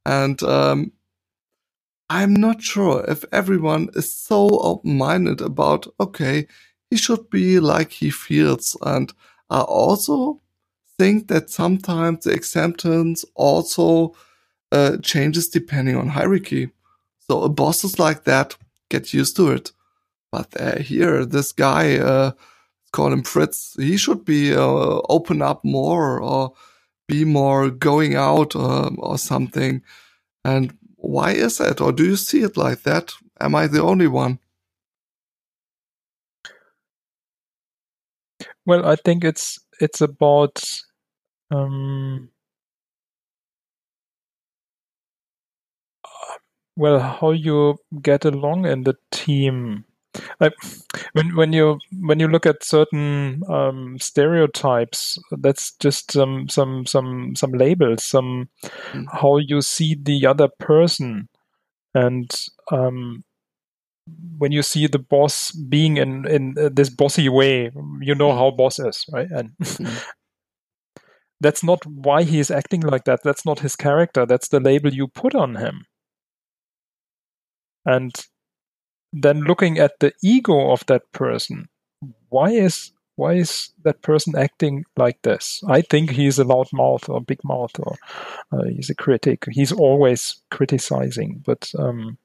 [0.06, 0.92] And um,
[2.08, 6.46] I'm not sure if everyone is so open minded about, okay,
[6.90, 8.76] he should be like he feels.
[8.82, 9.12] And
[9.50, 10.41] I also
[11.02, 14.14] think that sometimes the acceptance also
[14.70, 16.70] uh, changes depending on hierarchy.
[17.18, 18.56] So a bosses like that
[18.88, 19.72] get used to it.
[20.30, 22.30] But uh, here, this guy, uh,
[22.92, 26.52] call him Fritz, he should be uh, open up more or
[27.08, 29.82] be more going out um, or something.
[30.44, 31.80] And why is that?
[31.80, 33.12] Or do you see it like that?
[33.40, 34.38] Am I the only one?
[38.66, 40.62] Well, I think it's it's about
[41.52, 42.30] um,
[46.76, 49.84] well, how you get along in the team.
[51.12, 57.34] when when you when you look at certain um, stereotypes, that's just some some some
[57.34, 58.48] some labels, some
[58.92, 59.04] mm.
[59.10, 61.28] how you see the other person,
[61.94, 62.30] and
[62.70, 63.24] um,
[64.36, 68.78] when you see the boss being in in this bossy way, you know how boss
[68.78, 69.30] is, right?
[69.30, 70.04] And mm.
[71.42, 73.22] That's not why he is acting like that.
[73.24, 74.24] That's not his character.
[74.24, 75.84] That's the label you put on him.
[77.84, 78.14] And
[79.12, 81.68] then looking at the ego of that person,
[82.28, 85.60] why is why is that person acting like this?
[85.68, 87.96] I think he's a loud mouth or big mouth or
[88.52, 89.44] uh, he's a critic.
[89.50, 91.42] He's always criticizing.
[91.44, 92.16] But um,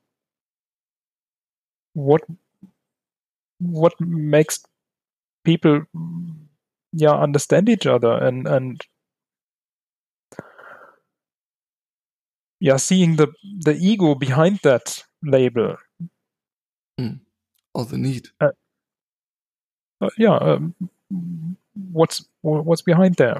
[1.93, 2.22] what
[3.59, 4.63] what makes
[5.43, 5.82] people
[6.93, 8.82] yeah understand each other and and
[12.60, 13.28] yeah seeing the
[13.62, 15.76] the ego behind that label
[16.99, 17.20] mm.
[17.74, 18.49] or the need uh,
[20.01, 20.76] uh, yeah um,
[21.91, 23.39] what's what's behind there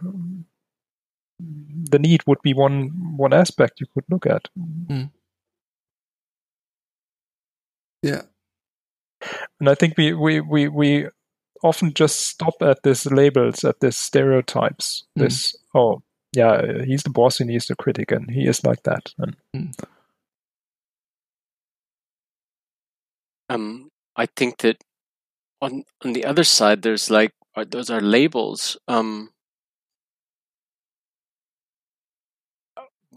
[1.40, 5.10] the need would be one one aspect you could look at mm.
[8.02, 8.22] yeah
[9.60, 11.08] and i think we we we, we
[11.64, 15.24] often just stop at these labels at these stereotypes mm.
[15.24, 16.02] this oh
[16.34, 19.14] yeah, he's the boss and he's the critic, and he is like that.
[19.18, 19.36] And.
[23.50, 24.78] Um, I think that
[25.62, 27.32] on on the other side, there's like
[27.70, 28.78] those are labels.
[28.88, 29.32] Um,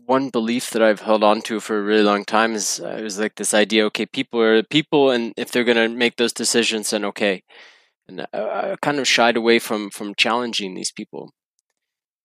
[0.06, 3.18] one belief that I've held on to for a really long time is uh, was
[3.18, 3.84] like this idea.
[3.86, 7.42] Okay, people are people, and if they're gonna make those decisions, then okay.
[8.08, 11.32] And I, I kind of shied away from from challenging these people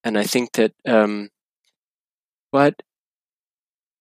[0.05, 1.29] and I think that, um,
[2.51, 2.83] but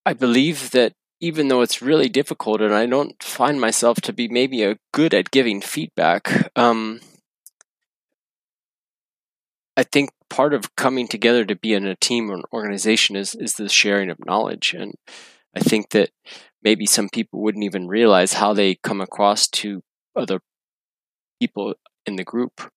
[0.04, 4.28] I believe that even though it's really difficult, and I don't find myself to be
[4.28, 7.00] maybe a good at giving feedback, um,
[9.76, 13.34] I think part of coming together to be in a team or an organization is
[13.34, 14.94] is the sharing of knowledge, and
[15.56, 16.10] I think that
[16.62, 19.82] maybe some people wouldn't even realize how they come across to
[20.14, 20.40] other
[21.40, 21.74] people
[22.06, 22.70] in the group.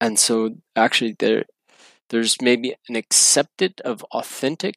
[0.00, 1.44] And so actually there
[2.10, 4.76] there's maybe an accepted of authentic,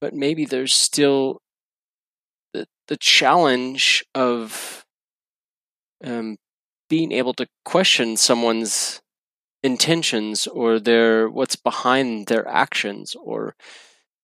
[0.00, 1.40] but maybe there's still
[2.52, 4.84] the the challenge of
[6.04, 6.36] um,
[6.88, 9.00] being able to question someone's
[9.62, 13.56] intentions or their what's behind their actions or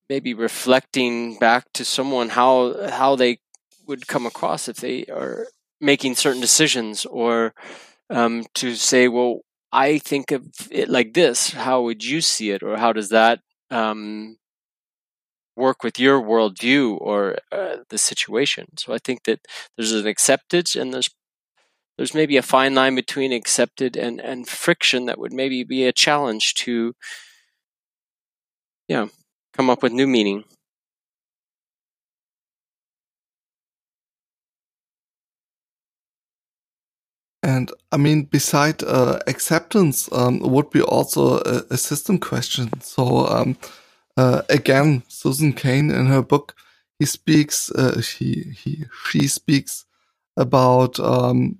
[0.08, 3.38] maybe reflecting back to someone how how they
[3.86, 5.46] would come across if they are
[5.80, 7.52] making certain decisions or
[8.10, 9.40] um, to say well
[9.72, 12.62] i think of it like this how would you see it?
[12.62, 14.36] Or how does that um,
[15.56, 18.66] work with your worldview or uh, the situation?
[18.78, 19.40] So i think that
[19.76, 21.10] there's an acceptance and there's
[21.96, 25.92] there's maybe a fine line between accepted and, and friction that would maybe be a
[25.92, 26.94] challenge to
[28.88, 29.06] yeah
[29.54, 30.44] come up with new meaning
[37.42, 42.70] And I mean, beside uh, acceptance, um, would be also a, a system question.
[42.80, 43.56] So um,
[44.16, 46.54] uh, again, Susan Cain in her book,
[46.98, 49.84] he speaks, uh, he he she speaks
[50.36, 51.58] about um,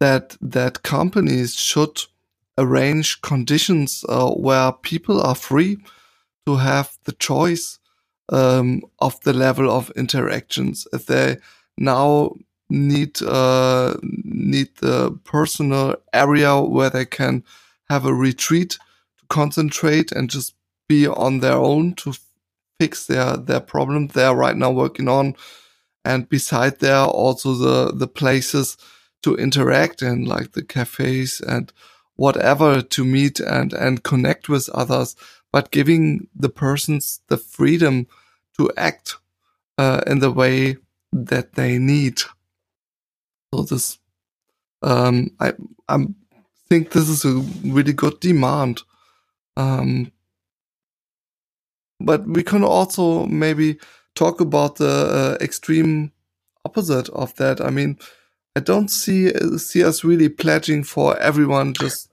[0.00, 2.00] that that companies should
[2.56, 5.76] arrange conditions uh, where people are free
[6.46, 7.78] to have the choice
[8.30, 10.86] um, of the level of interactions.
[10.92, 11.36] If they
[11.76, 12.34] now
[12.70, 17.44] need uh, need the personal area where they can
[17.90, 18.70] have a retreat
[19.18, 20.54] to concentrate and just
[20.88, 22.14] be on their own to
[22.80, 25.34] fix their their problem they're right now working on
[26.04, 28.76] and beside there also the the places
[29.22, 31.72] to interact in, like the cafes and
[32.16, 35.16] whatever to meet and, and connect with others,
[35.52, 38.06] but giving the persons the freedom
[38.58, 39.16] to act
[39.78, 40.76] uh, in the way
[41.12, 42.22] that they need.
[43.54, 43.98] So this,
[44.82, 45.52] um, I,
[45.88, 46.06] I
[46.68, 47.34] think this is a
[47.64, 48.82] really good demand.
[49.56, 50.10] Um,
[52.00, 53.78] but we can also maybe
[54.16, 56.10] talk about the uh, extreme
[56.64, 57.60] opposite of that.
[57.60, 57.98] I mean,
[58.56, 62.10] I don't see see us really pledging for everyone just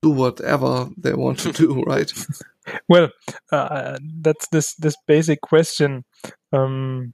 [0.00, 2.10] do whatever they want to do, right?
[2.88, 3.10] well,
[3.52, 6.04] uh, that's this this basic question.
[6.52, 7.12] Um,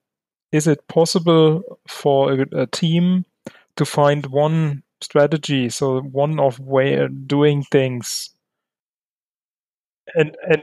[0.53, 3.25] is it possible for a, a, team
[3.77, 8.31] to find one strategy, so one of way of doing things,
[10.15, 10.63] and and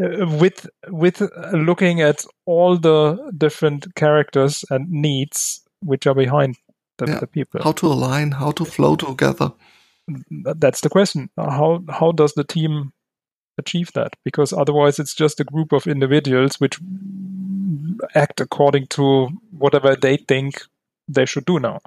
[0.00, 1.22] uh, with with
[1.52, 6.56] looking at all the different characters and needs which are behind
[6.98, 7.20] the, yeah.
[7.20, 7.62] the people.
[7.62, 9.52] How to align, how to flow together.
[10.30, 11.30] That's the question.
[11.36, 12.92] How how does the team
[13.58, 14.16] achieve that?
[14.24, 16.78] Because otherwise, it's just a group of individuals which
[18.14, 20.62] act according to whatever they think
[21.08, 21.80] they should do now.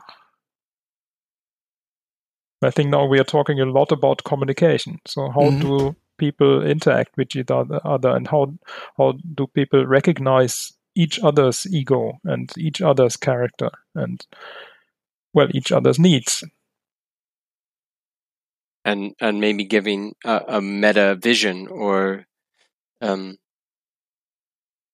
[2.61, 4.99] I think now we are talking a lot about communication.
[5.07, 5.61] So how mm-hmm.
[5.61, 8.53] do people interact with each other, and how
[8.97, 14.25] how do people recognize each other's ego and each other's character and
[15.33, 16.43] well each other's needs
[18.83, 22.25] and and maybe giving a, a meta vision or
[23.01, 23.37] um,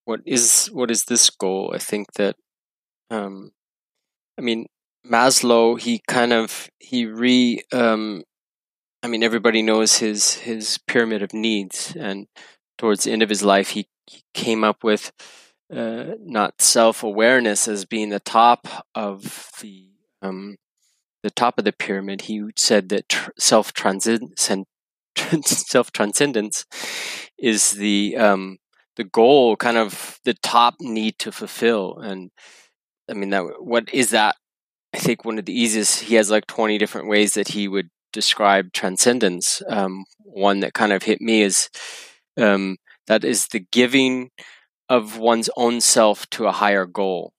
[0.06, 2.36] what is what is this goal i think that
[3.10, 3.52] um,
[4.38, 4.66] i mean
[5.06, 8.24] maslow he kind of he re um,
[9.04, 12.28] i mean everybody knows his his pyramid of needs and
[12.78, 15.12] towards the end of his life he, he came up with
[15.74, 19.90] uh, not self awareness as being the top of the
[20.22, 20.58] um,
[21.24, 22.22] the top of the pyramid.
[22.22, 23.74] He said that tr- self
[25.44, 26.66] self transcendence
[27.40, 28.58] is the um,
[28.96, 31.98] the goal, kind of the top need to fulfill.
[31.98, 32.30] And
[33.10, 34.36] I mean, that what is that?
[34.94, 36.02] I think one of the easiest.
[36.04, 39.62] He has like twenty different ways that he would describe transcendence.
[39.68, 41.70] Um, one that kind of hit me is
[42.38, 42.78] um,
[43.08, 44.32] that is the giving
[44.90, 47.34] of one's own self to a higher goal.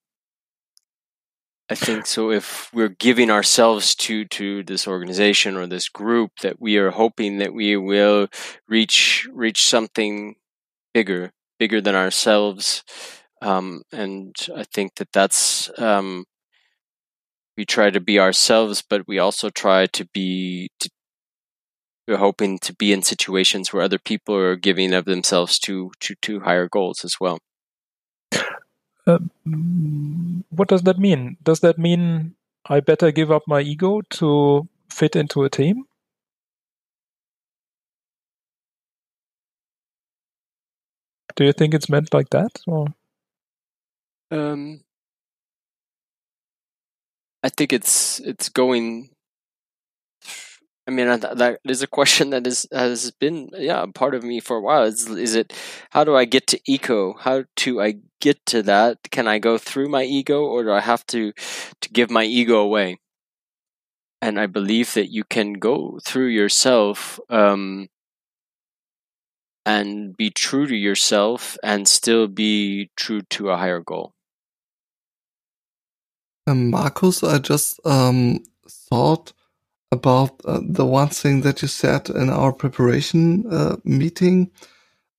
[1.69, 2.31] I think so.
[2.31, 7.39] If we're giving ourselves to to this organization or this group, that we are hoping
[7.39, 8.29] that we will
[8.69, 10.37] reach reach something
[10.95, 12.85] bigger, bigger than ourselves,
[13.47, 16.25] um, and I think that that's um,
[17.57, 20.91] we try to be ourselves, but we also try to be to
[22.09, 26.15] we're hoping to be in situations where other people are giving of themselves to to,
[26.23, 27.39] to higher goals as well.
[29.07, 29.19] Uh,
[30.51, 31.37] what does that mean?
[31.41, 32.35] Does that mean
[32.69, 35.85] I better give up my ego to fit into a team?
[41.37, 42.89] Do you think it's meant like that, or?
[44.31, 44.81] Um,
[47.43, 49.11] I think it's it's going
[50.89, 54.57] I mean, that is a question that is has been yeah part of me for
[54.57, 54.85] a while.
[54.85, 55.53] Is is it
[55.91, 57.15] how do I get to eco?
[57.15, 58.99] How do I get to that?
[59.11, 61.33] Can I go through my ego, or do I have to
[61.81, 62.99] to give my ego away?
[64.21, 67.89] And I believe that you can go through yourself um,
[69.67, 74.16] and be true to yourself, and still be true to a higher goal.
[76.47, 79.33] Um, Marcus, I just um, thought
[79.91, 84.51] about uh, the one thing that you said in our preparation uh, meeting.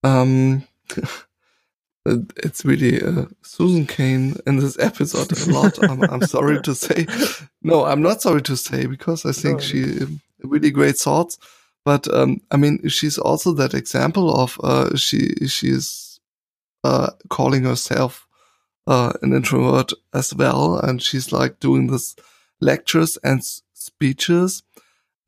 [0.03, 0.65] Um,
[2.05, 5.83] it's really uh, Susan Cain in this episode a lot.
[5.83, 7.07] I'm, I'm, sorry to say.
[7.61, 9.63] No, I'm not sorry to say because I think no.
[9.63, 9.99] she
[10.43, 11.37] really great thoughts.
[11.83, 16.19] But um, I mean, she's also that example of uh, she she's
[16.83, 18.26] uh, calling herself
[18.87, 22.15] uh, an introvert as well, and she's like doing this
[22.59, 23.43] lectures and
[23.73, 24.63] speeches.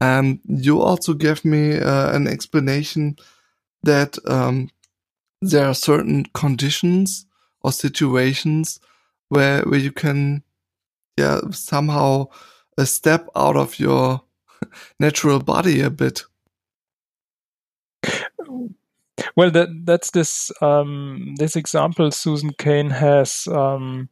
[0.01, 3.17] And you also gave me uh, an explanation
[3.83, 4.69] that um,
[5.41, 7.25] there are certain conditions
[7.61, 8.79] or situations
[9.27, 10.43] where where you can,
[11.17, 12.27] yeah, somehow
[12.77, 14.21] a uh, step out of your
[14.99, 16.23] natural body a bit.
[19.35, 24.09] Well, that that's this um, this example Susan Cain has um,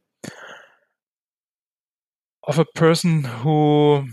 [2.46, 4.04] of a person who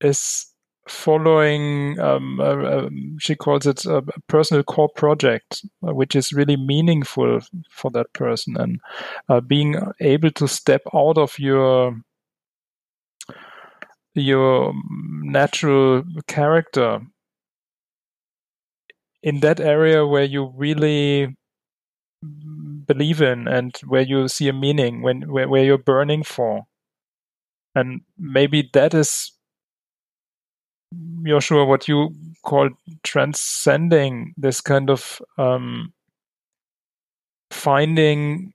[0.00, 0.46] is
[0.88, 7.40] following um, she calls it a personal core project uh, which is really meaningful
[7.70, 8.80] for that person and
[9.28, 11.96] uh, being able to step out of your
[14.14, 14.72] your
[15.22, 17.00] natural character
[19.26, 21.36] in that area where you really
[22.86, 26.62] believe in and where you see a meaning when where, where you're burning for.
[27.74, 29.32] And maybe that is
[31.26, 32.70] Joshua, what you call
[33.02, 35.92] transcending this kind of um,
[37.50, 38.52] finding,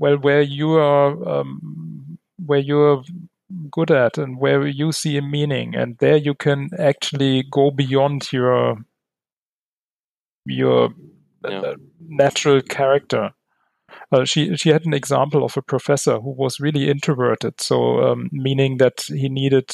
[0.00, 3.04] well, where you are, um, where you're
[3.70, 8.32] good at, and where you see a meaning, and there you can actually go beyond
[8.32, 8.76] your
[10.44, 10.90] your
[11.44, 11.60] yeah.
[11.60, 13.30] uh, natural character.
[14.12, 18.28] Uh, she she had an example of a professor who was really introverted, so um,
[18.32, 19.70] meaning that he needed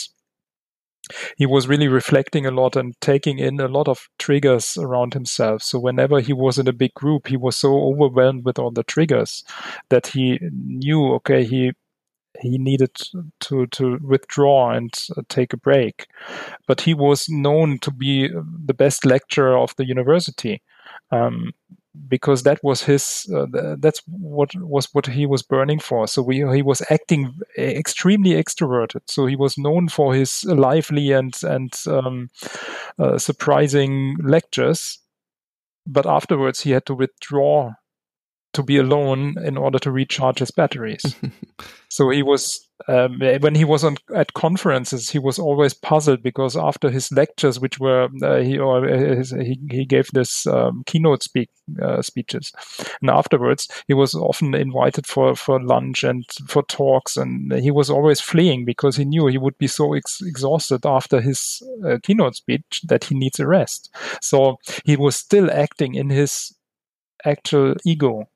[1.36, 5.62] he was really reflecting a lot and taking in a lot of triggers around himself.
[5.62, 8.82] So whenever he was in a big group, he was so overwhelmed with all the
[8.82, 9.44] triggers
[9.88, 11.72] that he knew, okay, he
[12.40, 12.90] he needed
[13.40, 16.06] to to withdraw and uh, take a break.
[16.66, 20.62] But he was known to be the best lecturer of the university.
[21.10, 21.52] Um,
[22.08, 23.46] because that was his uh,
[23.78, 29.00] that's what was what he was burning for so we, he was acting extremely extroverted
[29.06, 32.28] so he was known for his lively and and um,
[32.98, 34.98] uh, surprising lectures
[35.86, 37.72] but afterwards he had to withdraw
[38.56, 41.14] to be alone in order to recharge his batteries.
[41.96, 46.54] so he was um, when he was on at conferences, he was always puzzled because
[46.54, 51.22] after his lectures, which were uh, he or his, he, he gave this um, keynote
[51.22, 51.48] speak
[51.80, 52.52] uh, speeches,
[53.00, 57.88] and afterwards he was often invited for for lunch and for talks, and he was
[57.88, 62.36] always fleeing because he knew he would be so ex- exhausted after his uh, keynote
[62.36, 63.88] speech that he needs a rest.
[64.20, 66.54] So he was still acting in his
[67.24, 68.28] actual ego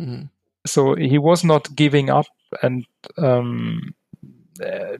[0.00, 0.26] Mm-hmm.
[0.66, 2.26] So he was not giving up
[2.62, 2.86] and
[3.18, 3.94] um,
[4.64, 4.96] uh,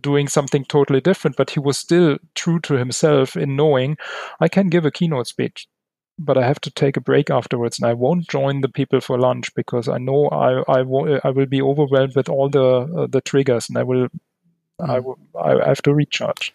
[0.00, 3.96] doing something totally different, but he was still true to himself in knowing
[4.40, 5.66] I can give a keynote speech,
[6.18, 9.18] but I have to take a break afterwards, and I won't join the people for
[9.18, 13.06] lunch because I know I I, w- I will be overwhelmed with all the uh,
[13.08, 14.08] the triggers, and I will
[14.80, 14.88] mm.
[14.88, 16.52] I will I have to recharge.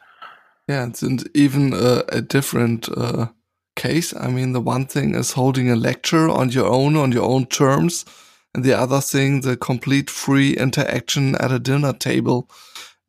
[0.68, 3.27] Yeah, it's and even uh, a different uh,
[3.76, 4.14] case.
[4.15, 7.45] I mean, the one thing is holding a lecture on your own, on your own
[7.45, 8.06] terms.
[8.53, 12.49] And the other thing, the complete free interaction at a dinner table.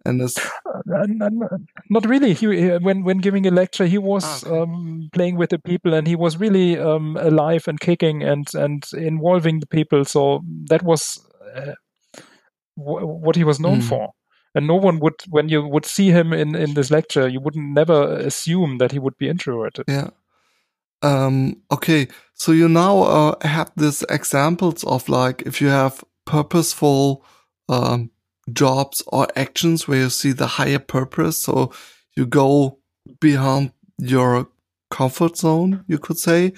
[0.04, 1.06] And it's uh,
[1.90, 2.34] not really.
[2.34, 2.46] He,
[2.78, 4.58] when when giving a lecture, he was ah, okay.
[4.58, 8.84] um, playing with the people, and he was really um, alive and kicking and and
[8.92, 10.04] involving the people.
[10.04, 10.40] So
[10.70, 11.24] that was
[11.54, 11.74] uh,
[12.76, 13.88] w- what he was known mm.
[13.88, 14.12] for
[14.54, 17.72] and no one would when you would see him in in this lecture you wouldn't
[17.72, 20.10] never assume that he would be introverted yeah
[21.02, 27.24] um, okay, so you now uh, have these examples of like if you have purposeful
[27.68, 28.10] um,
[28.52, 31.72] jobs or actions where you see the higher purpose, so
[32.16, 32.78] you go
[33.20, 34.48] beyond your
[34.90, 36.52] comfort zone, you could say.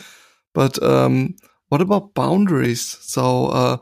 [0.55, 1.35] But um,
[1.69, 2.97] what about boundaries?
[3.01, 3.77] So uh,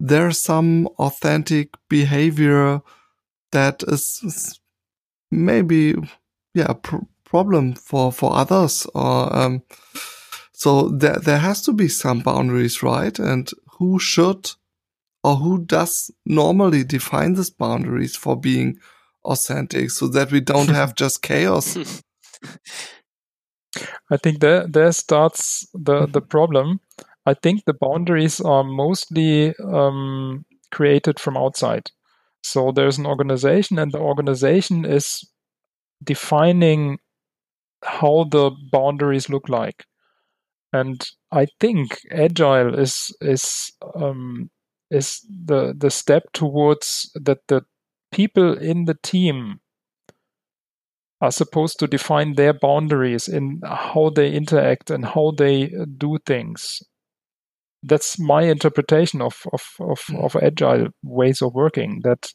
[0.00, 2.80] there's some authentic behavior
[3.52, 4.60] that is
[5.30, 5.94] maybe
[6.54, 9.60] yeah pr- problem for for others or um,
[10.52, 13.18] so there there has to be some boundaries right?
[13.18, 14.52] And who should
[15.24, 18.78] or who does normally define these boundaries for being
[19.24, 21.76] authentic so that we don't have just chaos?
[24.12, 26.78] I think there there starts the the problem.
[27.26, 31.90] I think the boundaries are mostly um, created from outside.
[32.42, 35.24] So there's an organization and the organization is
[36.04, 36.98] defining
[37.84, 39.84] how the boundaries look like.
[40.72, 44.50] And I think agile is is um,
[44.90, 47.62] is the the step towards that the
[48.10, 49.60] people in the team
[51.20, 56.82] are supposed to define their boundaries in how they interact and how they do things.
[57.82, 60.24] That's my interpretation of of of, mm.
[60.24, 62.00] of agile ways of working.
[62.02, 62.32] That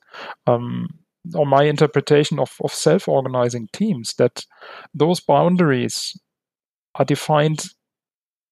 [0.48, 0.88] um,
[1.36, 4.44] or my interpretation of, of self-organizing teams that
[4.94, 6.20] those boundaries
[6.96, 7.66] are defined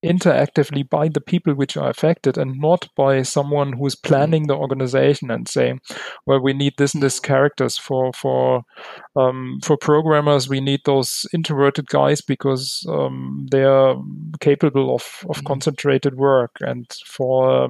[0.06, 5.32] interactively by the people which are affected and not by someone who's planning the organization
[5.32, 5.80] and saying
[6.28, 8.64] well we need this and this characters for for
[9.16, 10.48] um, for programmers.
[10.48, 13.96] We need those introverted guys because um, they are
[14.40, 15.48] capable of of mm-hmm.
[15.48, 16.52] concentrated work.
[16.62, 17.70] And for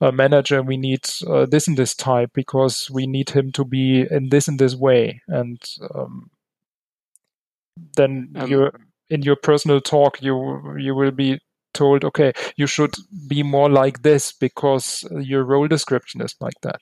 [0.00, 4.06] a manager we need uh, this and this type because we need him to be
[4.10, 5.20] in this and this way.
[5.28, 5.62] And
[5.94, 6.30] um,
[7.96, 8.72] then um, you're
[9.08, 11.38] in your personal talk you you will be
[11.76, 12.94] told, okay, you should
[13.28, 16.80] be more like this because your role description is like that.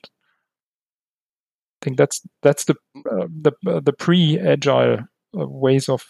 [1.81, 2.75] I think that's that's the
[3.11, 6.03] uh, the uh, the pre-agile uh, ways of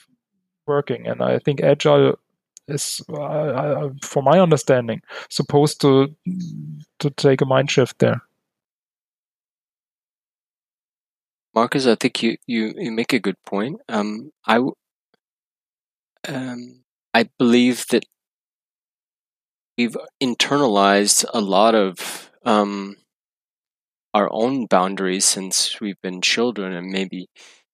[0.68, 2.16] working, and I think agile
[2.68, 6.16] is, uh, uh, for my understanding, supposed to
[7.00, 8.22] to take a mind shift there.
[11.56, 13.80] Marcus, I think you, you, you make a good point.
[13.88, 14.58] Um, I,
[16.28, 16.84] um,
[17.14, 18.04] I believe that
[19.78, 22.98] we've internalized a lot of um,
[24.14, 27.28] our own boundaries since we've been children, and maybe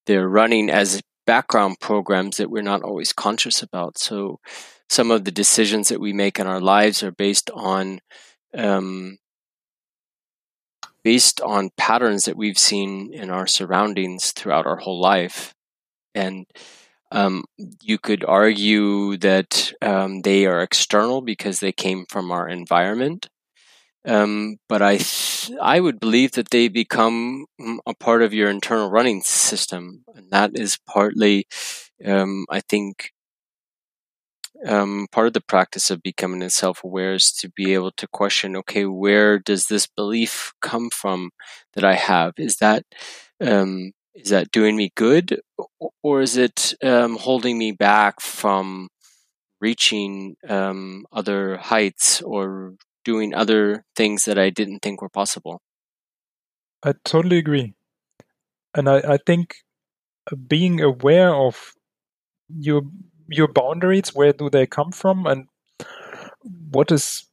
[0.05, 3.97] they're running as background programs that we're not always conscious about.
[3.97, 4.39] So,
[4.89, 7.99] some of the decisions that we make in our lives are based on
[8.53, 9.17] um,
[11.03, 15.53] based on patterns that we've seen in our surroundings throughout our whole life,
[16.15, 16.45] and
[17.11, 17.45] um,
[17.81, 23.27] you could argue that um, they are external because they came from our environment.
[24.05, 28.49] Um, but I, th- I would believe that they become mm, a part of your
[28.49, 31.45] internal running system, and that is partly,
[32.05, 33.11] um, I think,
[34.67, 38.85] um, part of the practice of becoming self-aware is to be able to question, okay,
[38.85, 41.31] where does this belief come from
[41.73, 42.33] that I have?
[42.37, 42.83] Is that
[43.41, 45.41] um, is that doing me good
[46.03, 48.89] or is it um, holding me back from
[49.59, 52.73] reaching um, other heights or
[53.05, 55.61] doing other things that I didn't think were possible?
[56.83, 57.73] I totally agree.
[58.75, 59.55] And I, I think
[60.47, 61.73] being aware of
[62.49, 62.83] your
[63.27, 65.47] your boundaries, where do they come from and
[66.71, 67.27] what is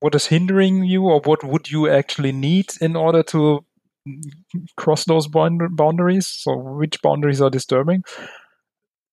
[0.00, 3.64] what is hindering you or what would you actually need in order to
[4.76, 6.26] cross those boundaries.
[6.26, 8.02] So which boundaries are disturbing?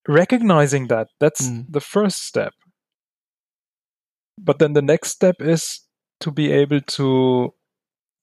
[0.06, 1.66] Recognizing that that's mm.
[1.68, 2.52] the first step.
[4.38, 5.80] But then the next step is
[6.20, 7.54] to be able to,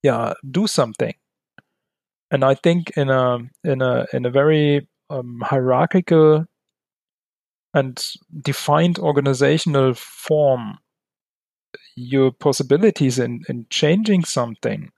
[0.03, 1.14] yeah, do something.
[2.30, 6.45] And I think in a in a in a very um, hierarchical
[7.73, 8.06] and
[8.41, 10.77] defined organizational form,
[11.95, 14.91] your possibilities in, in changing something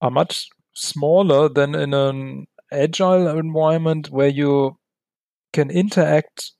[0.00, 4.76] are much smaller than in an agile environment where you
[5.52, 6.52] can interact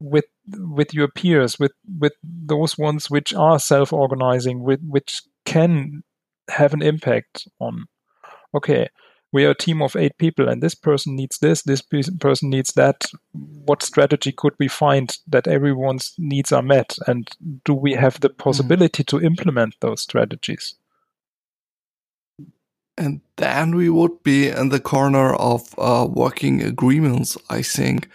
[0.00, 0.24] with
[0.58, 6.02] with your peers with with those ones which are self-organizing with which can
[6.50, 7.86] have an impact on
[8.54, 8.88] okay
[9.32, 11.82] we are a team of eight people and this person needs this this
[12.20, 13.06] person needs that
[13.64, 17.30] what strategy could we find that everyone's needs are met and
[17.64, 18.42] do we have the mm-hmm.
[18.42, 19.06] possibility mm.
[19.06, 20.74] to implement those strategies
[23.02, 28.08] and then we would be in the corner of uh, working agreements, I think.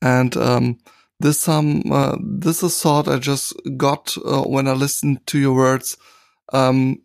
[0.00, 0.78] And um,
[1.18, 5.54] this um uh, this is thought I just got uh, when I listened to your
[5.54, 5.96] words.
[6.52, 7.02] Um,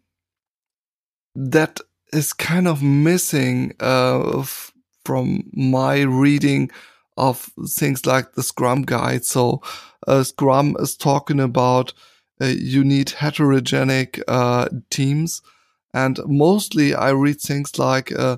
[1.36, 1.82] that
[2.14, 4.72] is kind of missing uh, f-
[5.04, 6.72] from my reading
[7.18, 9.26] of things like the Scrum guide.
[9.26, 9.62] So
[10.08, 11.94] uh, Scrum is talking about
[12.42, 14.22] uh, you need heterogenic
[14.90, 15.42] teams
[15.96, 18.36] and mostly I read things like, uh,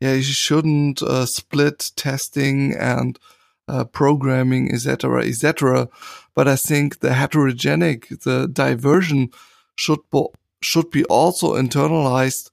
[0.00, 3.18] yeah, you shouldn't uh, split testing and
[3.66, 5.88] uh, programming, etc., etc.
[6.36, 9.30] But I think the heterogenic, the diversion
[9.74, 10.24] should be,
[10.62, 12.50] should be also internalized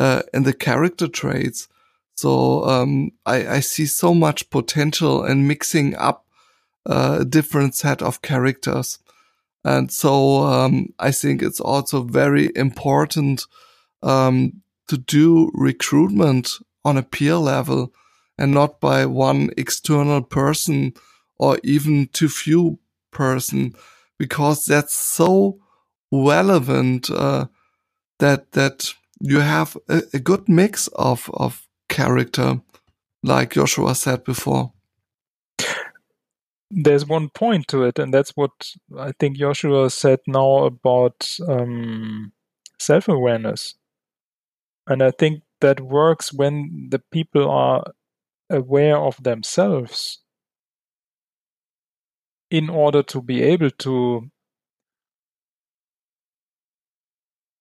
[0.00, 1.68] uh, in the character traits.
[2.16, 6.26] So um, I, I, see so much potential in mixing up
[6.84, 8.98] uh, a different set of characters.
[9.64, 13.46] And so um, I think it's also very important
[14.02, 17.92] um, to do recruitment on a peer level
[18.38, 20.92] and not by one external person
[21.38, 22.78] or even too few
[23.10, 23.74] person
[24.18, 25.58] because that's so
[26.12, 27.46] relevant uh,
[28.18, 32.60] that that you have a, a good mix of of character
[33.22, 34.72] like Joshua said before
[36.70, 38.52] there's one point to it, and that's what
[38.96, 42.32] I think Joshua said now about um,
[42.78, 43.74] self awareness.
[44.90, 47.84] And I think that works when the people are
[48.50, 50.18] aware of themselves
[52.50, 54.28] in order to be able to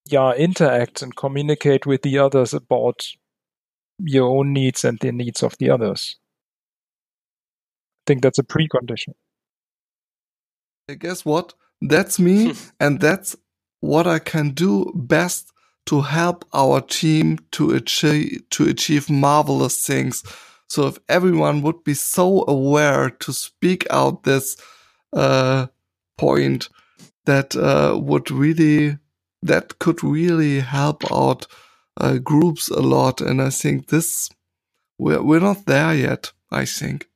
[0.06, 3.06] yeah interact and communicate with the others about
[4.00, 6.18] your own needs and the needs of the others
[8.00, 9.14] i think that's a precondition.
[10.98, 11.54] Guess what?
[11.80, 13.36] That's me, and that's
[13.82, 15.52] what I can do best
[15.90, 20.24] to help our team to achieve to achieve marvelous things.
[20.68, 24.56] So if everyone would be so aware to speak out this
[25.14, 25.66] uh,
[26.18, 26.70] point,
[27.26, 29.00] that uh, would really
[29.42, 31.48] that could really help out
[32.00, 33.22] uh, groups a lot.
[33.22, 34.30] And I think this
[35.00, 36.32] we're we're not there yet.
[36.52, 37.10] I think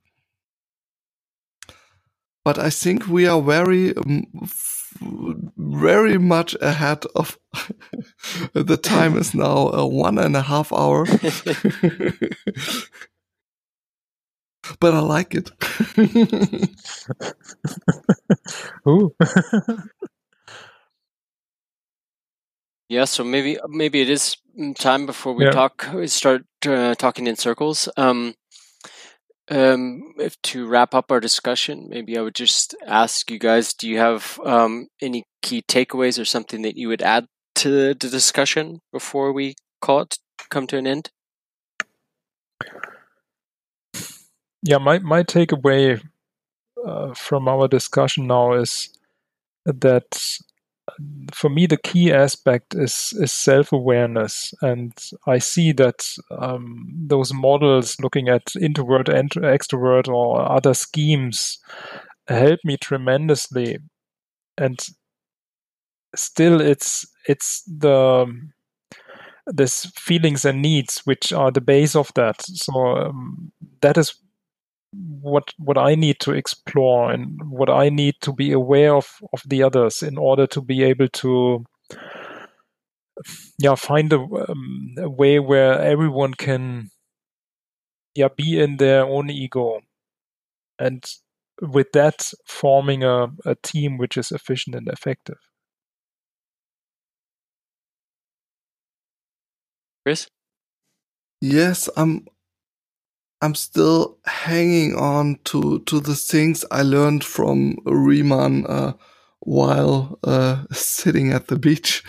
[2.43, 4.25] but I think we are very, um,
[5.57, 7.37] very much ahead of
[8.53, 11.05] the time is now a one and a half hour.
[14.79, 15.51] but I like it.
[18.87, 19.15] Ooh.
[22.89, 24.37] yeah, so maybe maybe it is
[24.77, 25.51] time before we yeah.
[25.51, 27.89] talk start uh, talking in circles.
[27.97, 28.33] Um,
[29.53, 33.87] um, if to wrap up our discussion, maybe I would just ask you guys: Do
[33.87, 38.79] you have um, any key takeaways or something that you would add to the discussion
[38.91, 40.17] before we call it
[40.49, 41.11] come to an end?
[44.63, 46.01] Yeah, my my takeaway
[46.85, 48.89] uh, from our discussion now is
[49.65, 50.39] that
[51.33, 54.53] for me the key aspect is is self-awareness.
[54.61, 54.93] And
[55.27, 61.59] i see that um, those models looking at introvert and extrovert or other schemes
[62.27, 63.79] help me tremendously.
[64.57, 64.79] And
[66.15, 68.27] still it's it's the
[69.47, 72.41] this feelings and needs which are the base of that.
[72.41, 73.51] So um,
[73.81, 74.15] that is
[75.21, 79.41] what what I need to explore and what I need to be aware of of
[79.45, 81.65] the others in order to be able to
[83.59, 86.89] yeah find a, um, a way where everyone can
[88.15, 89.81] yeah be in their own ego.
[90.79, 91.03] And
[91.61, 95.37] with that forming a, a team which is efficient and effective.
[100.05, 100.27] Chris?
[101.41, 102.25] Yes i'm
[103.43, 108.93] I'm still hanging on to to the things I learned from Riemann uh,
[109.41, 112.03] while uh, sitting at the beach.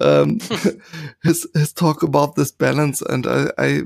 [0.00, 0.40] Um,
[1.24, 3.82] his his talk about this balance, and I, I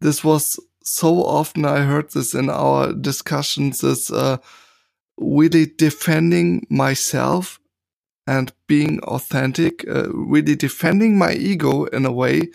[0.00, 4.38] this was so often I heard this in our discussions is uh,
[5.18, 7.60] really defending myself
[8.26, 12.50] and being authentic, uh, really defending my ego in a way,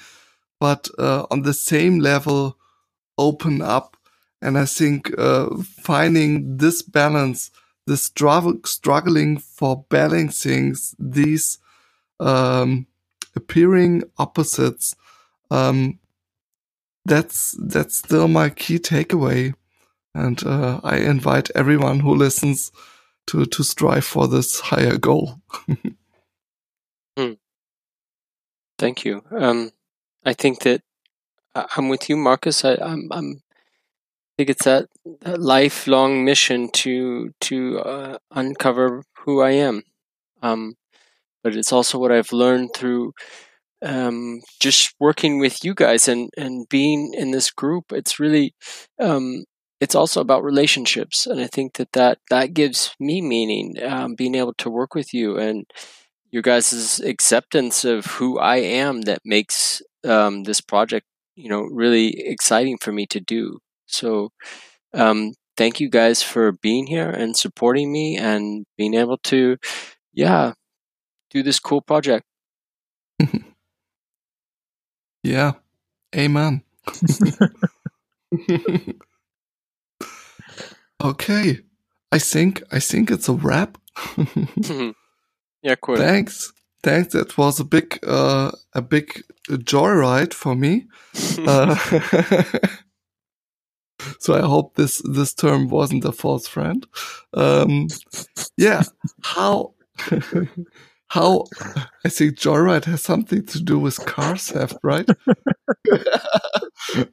[0.59, 2.57] but uh, on the same level
[3.17, 3.97] open up.
[4.41, 7.51] And I think uh, finding this balance,
[7.85, 11.59] this struggle, struggling for balancing these
[12.19, 12.88] um,
[13.35, 14.95] appearing opposites,
[15.51, 15.99] um,
[17.05, 19.53] that's that's still my key takeaway.
[20.13, 22.71] And uh, I invite everyone who listens
[23.27, 25.41] to to strive for this higher goal.
[27.17, 27.33] hmm.
[28.77, 29.23] Thank you.
[29.31, 29.71] Um,
[30.25, 30.81] I think that
[31.56, 32.64] I'm with you, Marcus.
[32.65, 33.41] I, I'm, I'm
[34.34, 34.88] I think it's that,
[35.22, 39.84] that lifelong mission to to uh, uncover who I am.
[40.41, 40.76] Um,
[41.44, 43.14] but it's also what I've learned through
[43.84, 47.91] um, just working with you guys and and being in this group.
[47.91, 48.53] It's really
[48.99, 49.45] um,
[49.82, 53.76] it's also about relationships, and I think that that that gives me meaning.
[53.84, 55.65] Um, being able to work with you and
[56.32, 62.19] your guys' acceptance of who I am that makes um, this project you know really
[62.19, 63.59] exciting for me to do.
[63.85, 64.31] So
[64.93, 69.57] um, thank you guys for being here and supporting me and being able to,
[70.13, 70.53] yeah,
[71.29, 72.25] do this cool project.
[75.23, 75.53] yeah,
[76.15, 76.63] amen.
[81.03, 81.59] okay,
[82.11, 83.77] I think I think it's a wrap.
[85.61, 85.97] yeah, cool.
[85.97, 86.51] Thanks,
[86.83, 87.13] thanks.
[87.13, 90.87] That was a big uh, a big joyride for me.
[91.47, 91.75] uh,
[94.19, 96.85] so I hope this this term wasn't a false friend.
[97.33, 97.87] Um,
[98.57, 98.83] yeah,
[99.23, 99.73] how
[101.07, 101.45] how
[102.05, 105.07] I think joyride has something to do with car theft, right?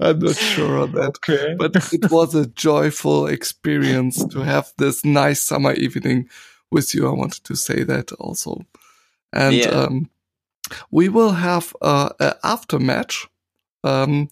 [0.00, 1.54] I'm not sure on that, Okay.
[1.58, 6.28] but it was a joyful experience to have this nice summer evening
[6.70, 7.08] with you.
[7.08, 8.62] I wanted to say that also,
[9.32, 9.68] and Yeah.
[9.70, 10.10] um,
[10.90, 13.28] we will have uh, a after match.
[13.84, 14.28] Um,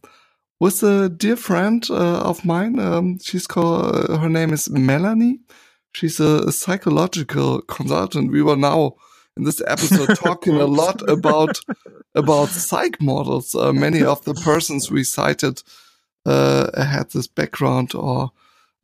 [0.60, 2.78] with a dear friend uh, of mine.
[2.78, 5.40] Um, she's called, uh, her name is Melanie.
[5.92, 8.32] She's a, a psychological consultant.
[8.32, 8.94] We were now
[9.36, 11.60] in this episode talking a lot about
[12.14, 13.54] about psych models.
[13.54, 15.62] Uh, many of the persons we cited
[16.24, 18.30] uh, had this background or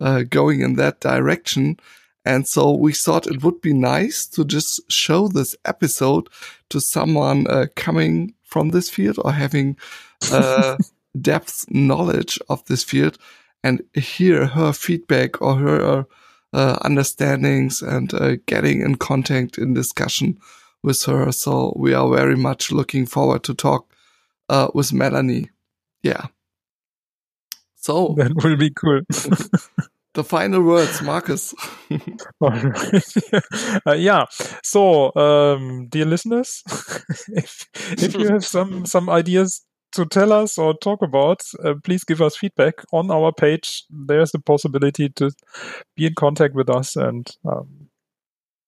[0.00, 1.78] uh, going in that direction.
[2.24, 6.28] And so we thought it would be nice to just show this episode
[6.70, 9.76] to someone uh, coming from this field or having
[10.30, 10.76] uh,
[11.20, 13.18] depth knowledge of this field
[13.64, 16.06] and hear her feedback or her
[16.52, 20.38] uh, understandings and uh, getting in contact in discussion
[20.82, 21.32] with her.
[21.32, 23.92] So we are very much looking forward to talk
[24.48, 25.50] uh, with Melanie.
[26.02, 26.26] Yeah.
[27.76, 29.00] So That will be cool.
[30.14, 31.54] the final words, Marcus.
[33.86, 34.24] Uh, yeah.
[34.62, 36.62] So, um, dear listeners,
[37.28, 39.62] if if you have some some ideas
[39.92, 43.84] to tell us or talk about, uh, please give us feedback on our page.
[43.90, 45.30] There's the possibility to
[45.96, 47.88] be in contact with us, and um,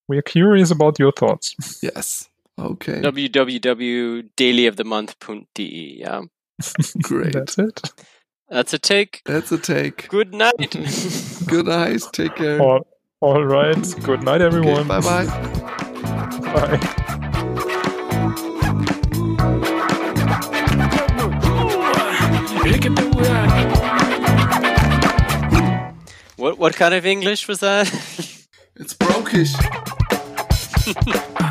[0.09, 1.55] we are curious about your thoughts.
[1.83, 2.29] yes.
[2.59, 3.01] Okay.
[3.01, 5.97] www.dailyofthemonth.de.
[5.99, 6.21] Yeah,
[7.03, 7.33] Great.
[7.33, 7.81] That's it.
[8.49, 9.23] That's a take.
[9.25, 10.09] That's a take.
[10.09, 10.55] Good night.
[11.47, 12.03] Good night.
[12.13, 12.61] Take care.
[12.61, 12.87] All,
[13.21, 13.95] all right.
[14.03, 14.89] Good night, everyone.
[14.89, 15.27] bye bye.
[16.53, 17.05] Bye.
[26.37, 27.89] what what kind of English was that?
[28.77, 29.55] It's brokish.